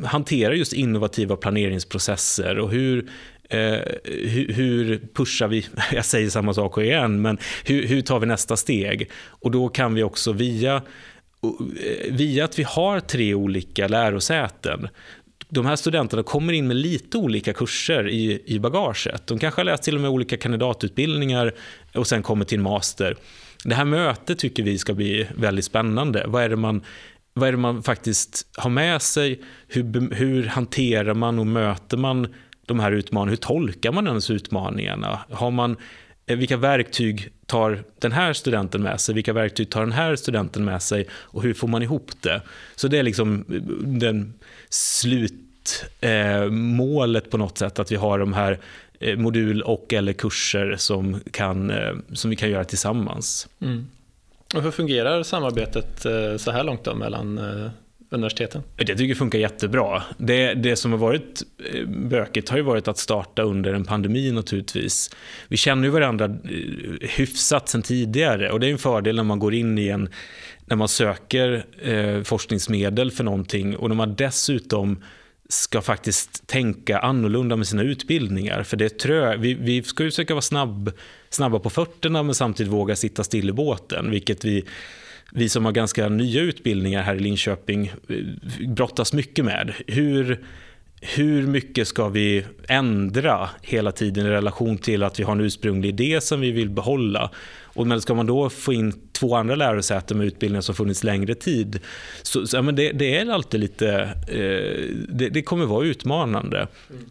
hanterar 0.06 0.54
just 0.54 0.74
innovativa 0.74 1.36
planeringsprocesser 1.36 2.60
och 2.60 2.72
hur 2.72 3.10
Eh, 3.54 3.82
hur, 4.04 4.54
hur, 4.54 5.02
pushar 5.14 5.48
vi, 5.48 5.66
jag 5.92 6.06
säger 6.06 6.30
samma 6.30 6.54
sak 6.54 6.78
igen, 6.78 7.22
men 7.22 7.38
hur, 7.66 7.88
hur 7.88 8.02
tar 8.02 8.20
vi 8.20 8.26
nästa 8.26 8.58
steg? 8.58 9.10
Och 9.14 9.52
då 9.52 9.70
kan 9.70 9.94
vi 9.94 10.04
också 10.04 10.32
via, 10.32 10.76
eh, 10.76 12.14
via 12.14 12.46
att 12.46 12.60
vi 12.60 12.64
har 12.64 13.00
tre 13.00 13.34
olika 13.34 13.88
lärosäten 13.88 14.88
de 15.54 15.66
här 15.66 15.76
studenterna 15.76 16.24
kommer 16.24 16.54
in 16.54 16.68
med 16.68 16.78
lite 16.78 17.18
olika 17.18 17.54
kurser 17.54 18.10
i, 18.10 18.44
i 18.46 18.60
bagaget. 18.60 19.28
De 19.28 19.40
kanske 19.40 19.60
har 19.60 19.66
läst 19.66 19.84
till 19.84 19.96
och 19.96 20.02
med 20.02 20.10
olika 20.10 20.38
kandidatutbildningar 20.38 21.54
och 21.94 22.08
sen 22.08 22.24
kommer 22.24 22.46
till 22.46 22.58
en 22.58 22.64
master. 22.64 23.18
Det 23.64 23.76
här 23.76 23.86
mötet 23.86 24.40
tycker 24.40 24.64
vi 24.64 24.78
ska 24.78 24.94
bli 24.94 25.28
väldigt 25.36 25.66
spännande. 25.66 26.24
Vad 26.28 26.44
är 26.44 26.50
det 26.50 26.56
man, 26.56 26.82
vad 27.34 27.48
är 27.48 27.52
det 27.52 27.58
man 27.58 27.84
faktiskt 27.84 28.48
har 28.58 28.70
med 28.70 29.02
sig? 29.02 29.42
Hur, 29.68 30.16
hur 30.16 30.46
hanterar 30.46 31.14
man 31.14 31.40
och 31.40 31.48
möter 31.48 31.98
man 31.98 32.34
de 32.66 32.80
här 32.80 32.92
utmaningarna? 32.92 33.32
Hur 33.32 33.38
tolkar 33.38 33.92
man 33.92 34.08
ens 34.08 34.30
utmaningarna? 34.30 35.20
Har 35.32 35.52
man, 35.52 35.78
Eh, 36.32 36.38
vilka 36.38 36.58
verktyg 36.58 37.30
tar 37.46 37.84
den 38.00 38.12
här 38.12 38.34
studenten 38.34 38.84
med 38.84 39.02
sig? 39.02 39.16
Vilka 39.16 39.34
verktyg 39.34 39.70
tar 39.70 39.82
den 39.82 39.92
här 39.92 40.16
studenten 40.16 40.66
med 40.66 40.82
sig? 40.82 41.08
Och 41.12 41.44
hur 41.44 41.54
får 41.54 41.68
man 41.68 41.84
ihop 41.84 42.12
det? 42.22 42.42
Så 42.76 42.88
det 42.88 42.98
är 42.98 43.04
liksom 43.04 43.46
eh, 43.50 43.62
den 43.88 44.34
slutmålet 44.70 47.26
eh, 47.26 47.30
på 47.30 47.38
något 47.38 47.58
sätt, 47.58 47.80
att 47.80 47.92
vi 47.92 47.96
har 47.96 48.20
de 48.20 48.34
här 48.34 48.60
eh, 49.00 49.18
modul 49.18 49.62
och 49.62 49.94
eller 49.94 50.14
kurser 50.14 50.76
som, 50.78 51.20
kan, 51.32 51.70
eh, 51.70 51.94
som 52.14 52.30
vi 52.30 52.36
kan 52.36 52.50
göra 52.50 52.64
tillsammans. 52.64 53.48
Mm. 53.62 53.88
Och 54.56 54.62
hur 54.62 54.72
fungerar 54.72 55.24
samarbetet 55.24 56.06
eh, 56.06 56.38
så 56.38 56.52
här 56.52 56.64
långt 56.64 56.84
då 56.84 56.96
mellan 56.96 57.40
universiteten? 58.12 58.64
Jag 58.78 58.88
tycker 58.88 59.08
det 59.08 59.16
funkar 59.16 59.40
jättebra. 59.40 60.04
Det, 60.18 60.54
det 60.54 60.76
som 60.76 60.92
har 60.92 61.00
varit 61.00 61.44
eh, 61.74 61.88
bökigt 61.88 62.50
har 62.50 62.58
ju 62.58 62.64
varit 62.64 62.88
att 62.88 62.98
starta 62.98 63.42
under 63.42 63.74
en 63.74 63.86
pandemi 63.86 64.32
naturligtvis. 64.32 65.16
Vi 65.48 65.58
känner 65.58 65.84
ju 65.84 65.90
varandra 65.90 66.26
eh, 66.26 67.10
hyfsat 67.10 67.70
sen 67.70 67.82
tidigare 67.82 68.52
och 68.52 68.60
det 68.60 68.68
är 68.68 68.72
en 68.72 68.78
fördel 68.78 69.16
när 69.16 69.24
man 69.24 69.40
går 69.40 69.54
in 69.54 69.78
i 69.78 69.88
en 69.88 70.10
när 70.66 70.76
man 70.76 70.88
söker 70.88 71.66
eh, 71.82 72.24
forskningsmedel 72.24 73.12
för 73.12 73.24
någonting 73.24 73.76
och 73.78 73.90
när 73.90 73.96
man 73.96 74.16
dessutom 74.16 75.04
ska 75.50 75.82
faktiskt 75.82 76.48
tänka 76.48 77.00
annorlunda 77.00 77.56
med 77.56 77.68
sina 77.68 77.84
utbildningar. 77.84 78.64
För 78.64 78.78
det 78.78 78.86
är 78.86 78.90
trö 78.90 79.38
vi, 79.38 79.54
vi 79.54 79.84
ska 79.84 80.04
ju 80.04 80.10
försöka 80.12 80.34
vara 80.34 80.42
snabb, 80.42 80.92
snabba 81.30 81.60
på 81.60 81.70
fötterna 81.70 82.24
men 82.24 82.36
samtidigt 82.36 82.74
våga 82.74 82.96
sitta 82.96 83.24
still 83.24 83.50
i 83.50 83.54
båten, 83.54 84.12
vilket 84.12 84.46
vi 84.46 84.66
vi 85.32 85.50
som 85.50 85.66
har 85.66 85.72
ganska 85.72 86.10
nya 86.10 86.42
utbildningar 86.42 87.02
här 87.02 87.16
i 87.16 87.20
Linköping 87.20 87.94
eh, 88.10 88.68
brottas 88.68 89.14
mycket 89.14 89.46
med. 89.46 89.74
Hur, 89.88 90.46
hur 91.02 91.48
mycket 91.48 91.88
ska 91.88 92.10
vi 92.10 92.46
ändra 92.68 93.50
hela 93.62 93.92
tiden 93.92 94.26
i 94.26 94.30
relation 94.30 94.78
till 94.78 95.04
att 95.04 95.20
vi 95.20 95.24
har 95.24 95.32
en 95.32 95.42
ursprunglig 95.42 95.90
idé 95.90 96.22
som 96.22 96.42
vi 96.42 96.52
vill 96.52 96.70
behålla? 96.70 97.32
Och 97.74 97.88
men 97.88 98.02
ska 98.02 98.14
man 98.14 98.26
då 98.26 98.50
få 98.50 98.74
in 98.74 98.94
två 99.12 99.36
andra 99.36 99.56
lärosäten 99.56 100.18
med 100.18 100.28
utbildningar 100.28 100.62
som 100.62 100.76
funnits 100.76 101.04
längre 101.04 101.36
tid, 101.36 101.80
så, 102.22 102.48
så 102.48 102.58
ja, 102.58 102.62
men 102.62 102.76
det, 102.76 102.92
det, 102.92 103.18
är 103.18 103.32
alltid 103.32 103.60
lite, 103.60 103.90
eh, 104.28 104.96
det, 105.10 105.30
det, 105.30 105.42
kommer 105.42 105.66
vara 105.66 105.86
utmanande. 105.86 106.68
Mm. 106.90 107.06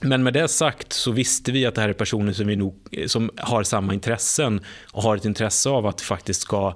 Men 0.00 0.22
med 0.22 0.32
det 0.32 0.48
sagt 0.48 0.92
så 0.92 1.12
visste 1.12 1.52
vi 1.52 1.66
att 1.66 1.74
det 1.74 1.80
här 1.80 1.88
är 1.88 1.92
personer 1.92 2.32
som, 2.32 2.46
vi 2.46 2.56
nog, 2.56 2.74
som 3.06 3.30
har 3.36 3.62
samma 3.62 3.94
intressen 3.94 4.60
och 4.92 5.02
har 5.02 5.16
ett 5.16 5.24
intresse 5.24 5.68
av 5.68 5.86
att 5.86 6.00
faktiskt 6.00 6.40
ska 6.40 6.74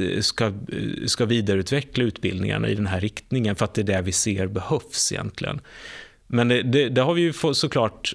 Eh, 0.00 0.20
ska, 0.20 0.44
eh, 0.46 1.06
ska 1.06 1.24
vidareutveckla 1.24 2.04
utbildningarna 2.04 2.68
i 2.68 2.74
den 2.74 2.86
här 2.86 3.00
riktningen 3.00 3.56
för 3.56 3.64
att 3.64 3.74
det 3.74 3.80
är 3.80 3.84
det 3.84 4.02
vi 4.02 4.12
ser 4.12 4.46
behövs 4.46 5.12
egentligen. 5.12 5.60
Men 6.26 6.48
det, 6.48 6.62
det, 6.62 6.88
det 6.88 7.02
har 7.02 7.14
vi 7.14 7.20
ju 7.20 7.32
såklart 7.54 8.14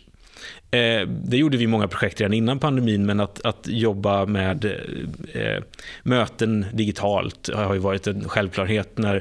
eh, 0.71 1.07
det 1.07 1.37
gjorde 1.37 1.57
vi 1.57 1.63
i 1.63 1.67
många 1.67 1.87
projekt 1.87 2.21
redan 2.21 2.33
innan 2.33 2.59
pandemin, 2.59 3.05
men 3.05 3.19
att, 3.19 3.45
att 3.45 3.67
jobba 3.67 4.25
med 4.25 4.65
eh, 5.33 5.63
möten 6.03 6.65
digitalt 6.73 7.49
har 7.53 7.73
ju 7.73 7.79
varit 7.79 8.07
en 8.07 8.29
självklarhet. 8.29 8.97
när 8.97 9.15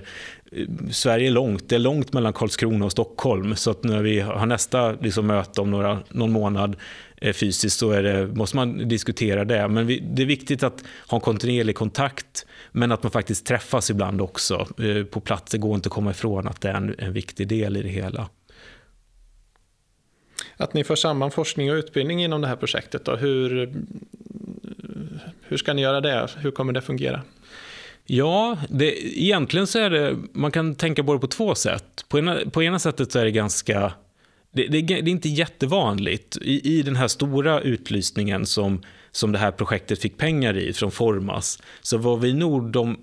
eh, 0.53 0.67
Sverige 0.91 1.29
är 1.29 1.33
långt, 1.33 1.69
det 1.69 1.75
är 1.75 1.79
långt 1.81 2.13
mellan 2.13 2.33
Karlskrona 2.33 2.85
och 2.85 2.93
Stockholm, 2.93 3.57
så 3.57 3.71
att 3.71 3.85
när 3.85 4.03
vi 4.03 4.21
har 4.21 4.47
nästa 4.47 4.93
liksom, 4.93 5.27
möte 5.27 5.61
om 5.61 5.71
några, 5.71 5.99
någon 6.09 6.33
månad 6.33 6.77
Eh, 7.21 7.33
fysiskt 7.33 7.79
så 7.79 7.91
är 7.91 8.03
det, 8.03 8.27
måste 8.27 8.57
man 8.57 8.89
diskutera 8.89 9.45
det. 9.45 9.69
Men 9.69 9.87
vi, 9.87 9.99
det 9.99 10.23
är 10.23 10.27
viktigt 10.27 10.63
att 10.63 10.85
ha 11.07 11.17
en 11.17 11.21
kontinuerlig 11.21 11.77
kontakt 11.77 12.47
men 12.73 12.93
att 12.93 13.03
man 13.03 13.13
faktiskt 13.13 13.47
träffas 13.47 13.91
ibland 13.91 14.21
också 14.21 14.67
eh, 14.79 15.05
på 15.05 15.21
plats. 15.21 15.53
Det 15.53 15.59
går 15.59 15.75
inte 15.75 15.87
att 15.87 15.93
komma 15.93 16.11
ifrån 16.11 16.49
att 16.49 16.61
det 16.61 16.69
är 16.69 16.75
en, 16.75 16.95
en 16.99 17.13
viktig 17.13 17.49
del 17.49 17.77
i 17.77 17.83
det 17.83 17.89
hela. 17.89 18.29
Att 20.57 20.75
ni 20.75 20.85
för 20.85 20.97
samman 20.97 21.31
forskning 21.31 21.71
och 21.71 21.75
utbildning 21.75 22.25
inom 22.25 22.41
det 22.41 22.49
här 22.49 22.57
projektet, 22.57 23.05
då, 23.05 23.17
hur, 23.17 23.73
hur 25.43 25.57
ska 25.57 25.73
ni 25.73 25.83
göra 25.83 26.01
det? 26.01 26.29
Hur 26.37 26.51
kommer 26.51 26.73
det 26.73 26.81
fungera? 26.81 27.23
Ja, 28.05 28.59
det, 28.69 29.19
egentligen 29.21 29.67
så 29.67 29.79
är 29.79 29.91
det, 29.91 30.17
man 30.33 30.51
kan 30.51 30.75
tänka 30.75 31.03
både 31.03 31.19
på 31.19 31.27
två 31.27 31.55
sätt. 31.55 32.05
På 32.09 32.19
ena, 32.19 32.39
på 32.53 32.63
ena 32.63 32.79
sättet 32.79 33.13
så 33.13 33.19
är 33.19 33.25
det 33.25 33.31
ganska 33.31 33.93
det, 34.53 34.67
det, 34.67 34.83
det, 34.83 34.95
är 34.95 35.09
inte 35.09 35.29
jättevanligt. 35.29 36.37
I, 36.43 36.79
I 36.79 36.83
den 36.83 36.97
här 36.97 37.09
stora 37.09 37.61
utlysningen 37.61 38.47
som, 38.47 38.83
som 39.11 39.33
det 39.33 39.39
här 39.39 39.51
projektet 39.51 40.01
fick 40.01 40.19
pengar 40.19 40.57
i 40.57 40.73
från 40.73 40.91
Formas, 40.91 41.63
så 41.81 41.99
var 41.99 42.17
vi 42.17 42.33
nog 42.33 42.73
de 42.73 42.97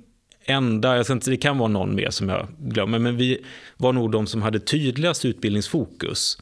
enda, 0.45 0.97
jag 0.97 1.10
inte, 1.10 1.29
det 1.29 1.38
kan 1.38 1.57
vara 1.57 1.69
någon 1.69 1.95
mer 1.95 2.10
som 2.10 2.29
jag 2.29 2.47
glömmer, 2.60 2.99
men 2.99 3.17
vi 3.17 3.45
var 3.77 3.93
nog 3.93 4.12
de 4.12 4.27
som 4.27 4.41
hade 4.41 4.60
tydligast 4.60 5.25
utbildningsfokus. 5.25 6.38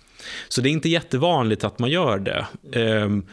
Så 0.48 0.62
det 0.62 0.70
är 0.70 0.72
inte 0.72 0.90
jättevanligt 0.90 1.64
att 1.64 1.80
man 1.80 1.90
gör 1.90 2.20
det. 2.20 2.46
Um, 2.80 3.26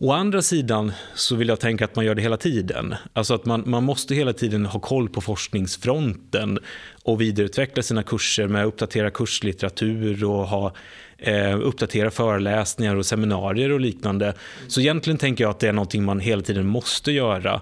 Å 0.00 0.12
andra 0.12 0.42
sidan 0.42 0.92
så 1.14 1.36
vill 1.36 1.48
jag 1.48 1.60
tänka 1.60 1.84
att 1.84 1.96
man 1.96 2.04
gör 2.04 2.14
det 2.14 2.22
hela 2.22 2.36
tiden. 2.36 2.94
Alltså 3.12 3.34
att 3.34 3.44
man, 3.44 3.62
man 3.66 3.84
måste 3.84 4.14
hela 4.14 4.32
tiden 4.32 4.66
ha 4.66 4.80
koll 4.80 5.08
på 5.08 5.20
forskningsfronten 5.20 6.58
och 7.02 7.20
vidareutveckla 7.20 7.82
sina 7.82 8.02
kurser 8.02 8.48
med 8.48 8.62
att 8.62 8.68
uppdatera 8.68 9.10
kurslitteratur 9.10 10.24
och 10.24 10.48
ha, 10.48 10.72
eh, 11.18 11.60
uppdatera 11.60 12.10
föreläsningar 12.10 12.96
och 12.96 13.06
seminarier 13.06 13.72
och 13.72 13.80
liknande. 13.80 14.34
Så 14.68 14.80
egentligen 14.80 15.18
tänker 15.18 15.44
jag 15.44 15.50
att 15.50 15.60
det 15.60 15.68
är 15.68 15.72
någonting 15.72 16.04
man 16.04 16.20
hela 16.20 16.42
tiden 16.42 16.66
måste 16.66 17.12
göra. 17.12 17.60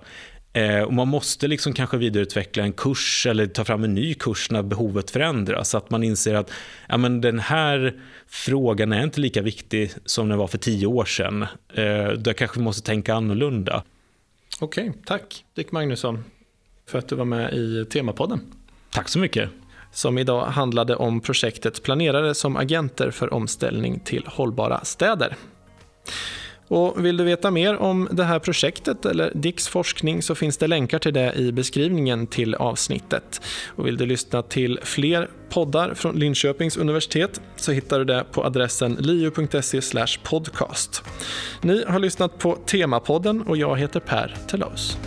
Eh, 0.56 0.82
och 0.82 0.92
man 0.92 1.08
måste 1.08 1.48
liksom 1.48 1.72
kanske 1.72 1.96
vidareutveckla 1.96 2.62
en 2.62 2.72
kurs 2.72 3.26
eller 3.26 3.46
ta 3.46 3.64
fram 3.64 3.84
en 3.84 3.94
ny 3.94 4.14
kurs 4.14 4.50
när 4.50 4.62
behovet 4.62 5.10
förändras. 5.10 5.70
Så 5.70 5.78
att 5.78 5.90
man 5.90 6.02
inser 6.02 6.34
att 6.34 6.50
ja, 6.88 6.96
men 6.96 7.20
den 7.20 7.38
här 7.38 8.00
frågan 8.26 8.92
är 8.92 9.02
inte 9.02 9.20
lika 9.20 9.42
viktig 9.42 9.92
som 10.04 10.28
den 10.28 10.38
var 10.38 10.46
för 10.46 10.58
tio 10.58 10.86
år 10.86 11.04
sedan. 11.04 11.42
Eh, 11.74 12.08
där 12.10 12.32
kanske 12.32 12.58
vi 12.58 12.64
måste 12.64 12.82
tänka 12.86 13.14
annorlunda. 13.14 13.82
Okej, 14.60 14.92
tack 15.06 15.44
Dick 15.54 15.72
Magnusson 15.72 16.24
för 16.88 16.98
att 16.98 17.08
du 17.08 17.14
var 17.14 17.24
med 17.24 17.54
i 17.54 17.84
Temapodden. 17.84 18.40
Tack 18.90 19.08
så 19.08 19.18
mycket. 19.18 19.50
Som 19.92 20.18
idag 20.18 20.46
handlade 20.46 20.96
om 20.96 21.20
projektet 21.20 21.82
Planerare 21.82 22.34
som 22.34 22.56
agenter 22.56 23.10
för 23.10 23.34
omställning 23.34 24.00
till 24.00 24.22
hållbara 24.26 24.84
städer. 24.84 25.36
Och 26.68 27.04
vill 27.04 27.16
du 27.16 27.24
veta 27.24 27.50
mer 27.50 27.76
om 27.76 28.08
det 28.10 28.24
här 28.24 28.38
projektet 28.38 29.06
eller 29.06 29.32
Dicks 29.34 29.68
forskning 29.68 30.22
så 30.22 30.34
finns 30.34 30.56
det 30.56 30.66
länkar 30.66 30.98
till 30.98 31.14
det 31.14 31.34
i 31.34 31.52
beskrivningen 31.52 32.26
till 32.26 32.54
avsnittet. 32.54 33.40
Och 33.66 33.86
vill 33.86 33.96
du 33.96 34.06
lyssna 34.06 34.42
till 34.42 34.78
fler 34.82 35.30
poddar 35.48 35.94
från 35.94 36.18
Linköpings 36.18 36.76
universitet 36.76 37.40
så 37.56 37.72
hittar 37.72 37.98
du 37.98 38.04
det 38.04 38.24
på 38.32 38.44
adressen 38.44 38.96
liu.se 39.00 39.80
podcast. 40.22 41.02
Ni 41.62 41.84
har 41.88 41.98
lyssnat 41.98 42.38
på 42.38 42.56
Temapodden 42.56 43.42
och 43.42 43.56
jag 43.56 43.76
heter 43.76 44.00
Per 44.00 44.36
Tellaus. 44.48 44.98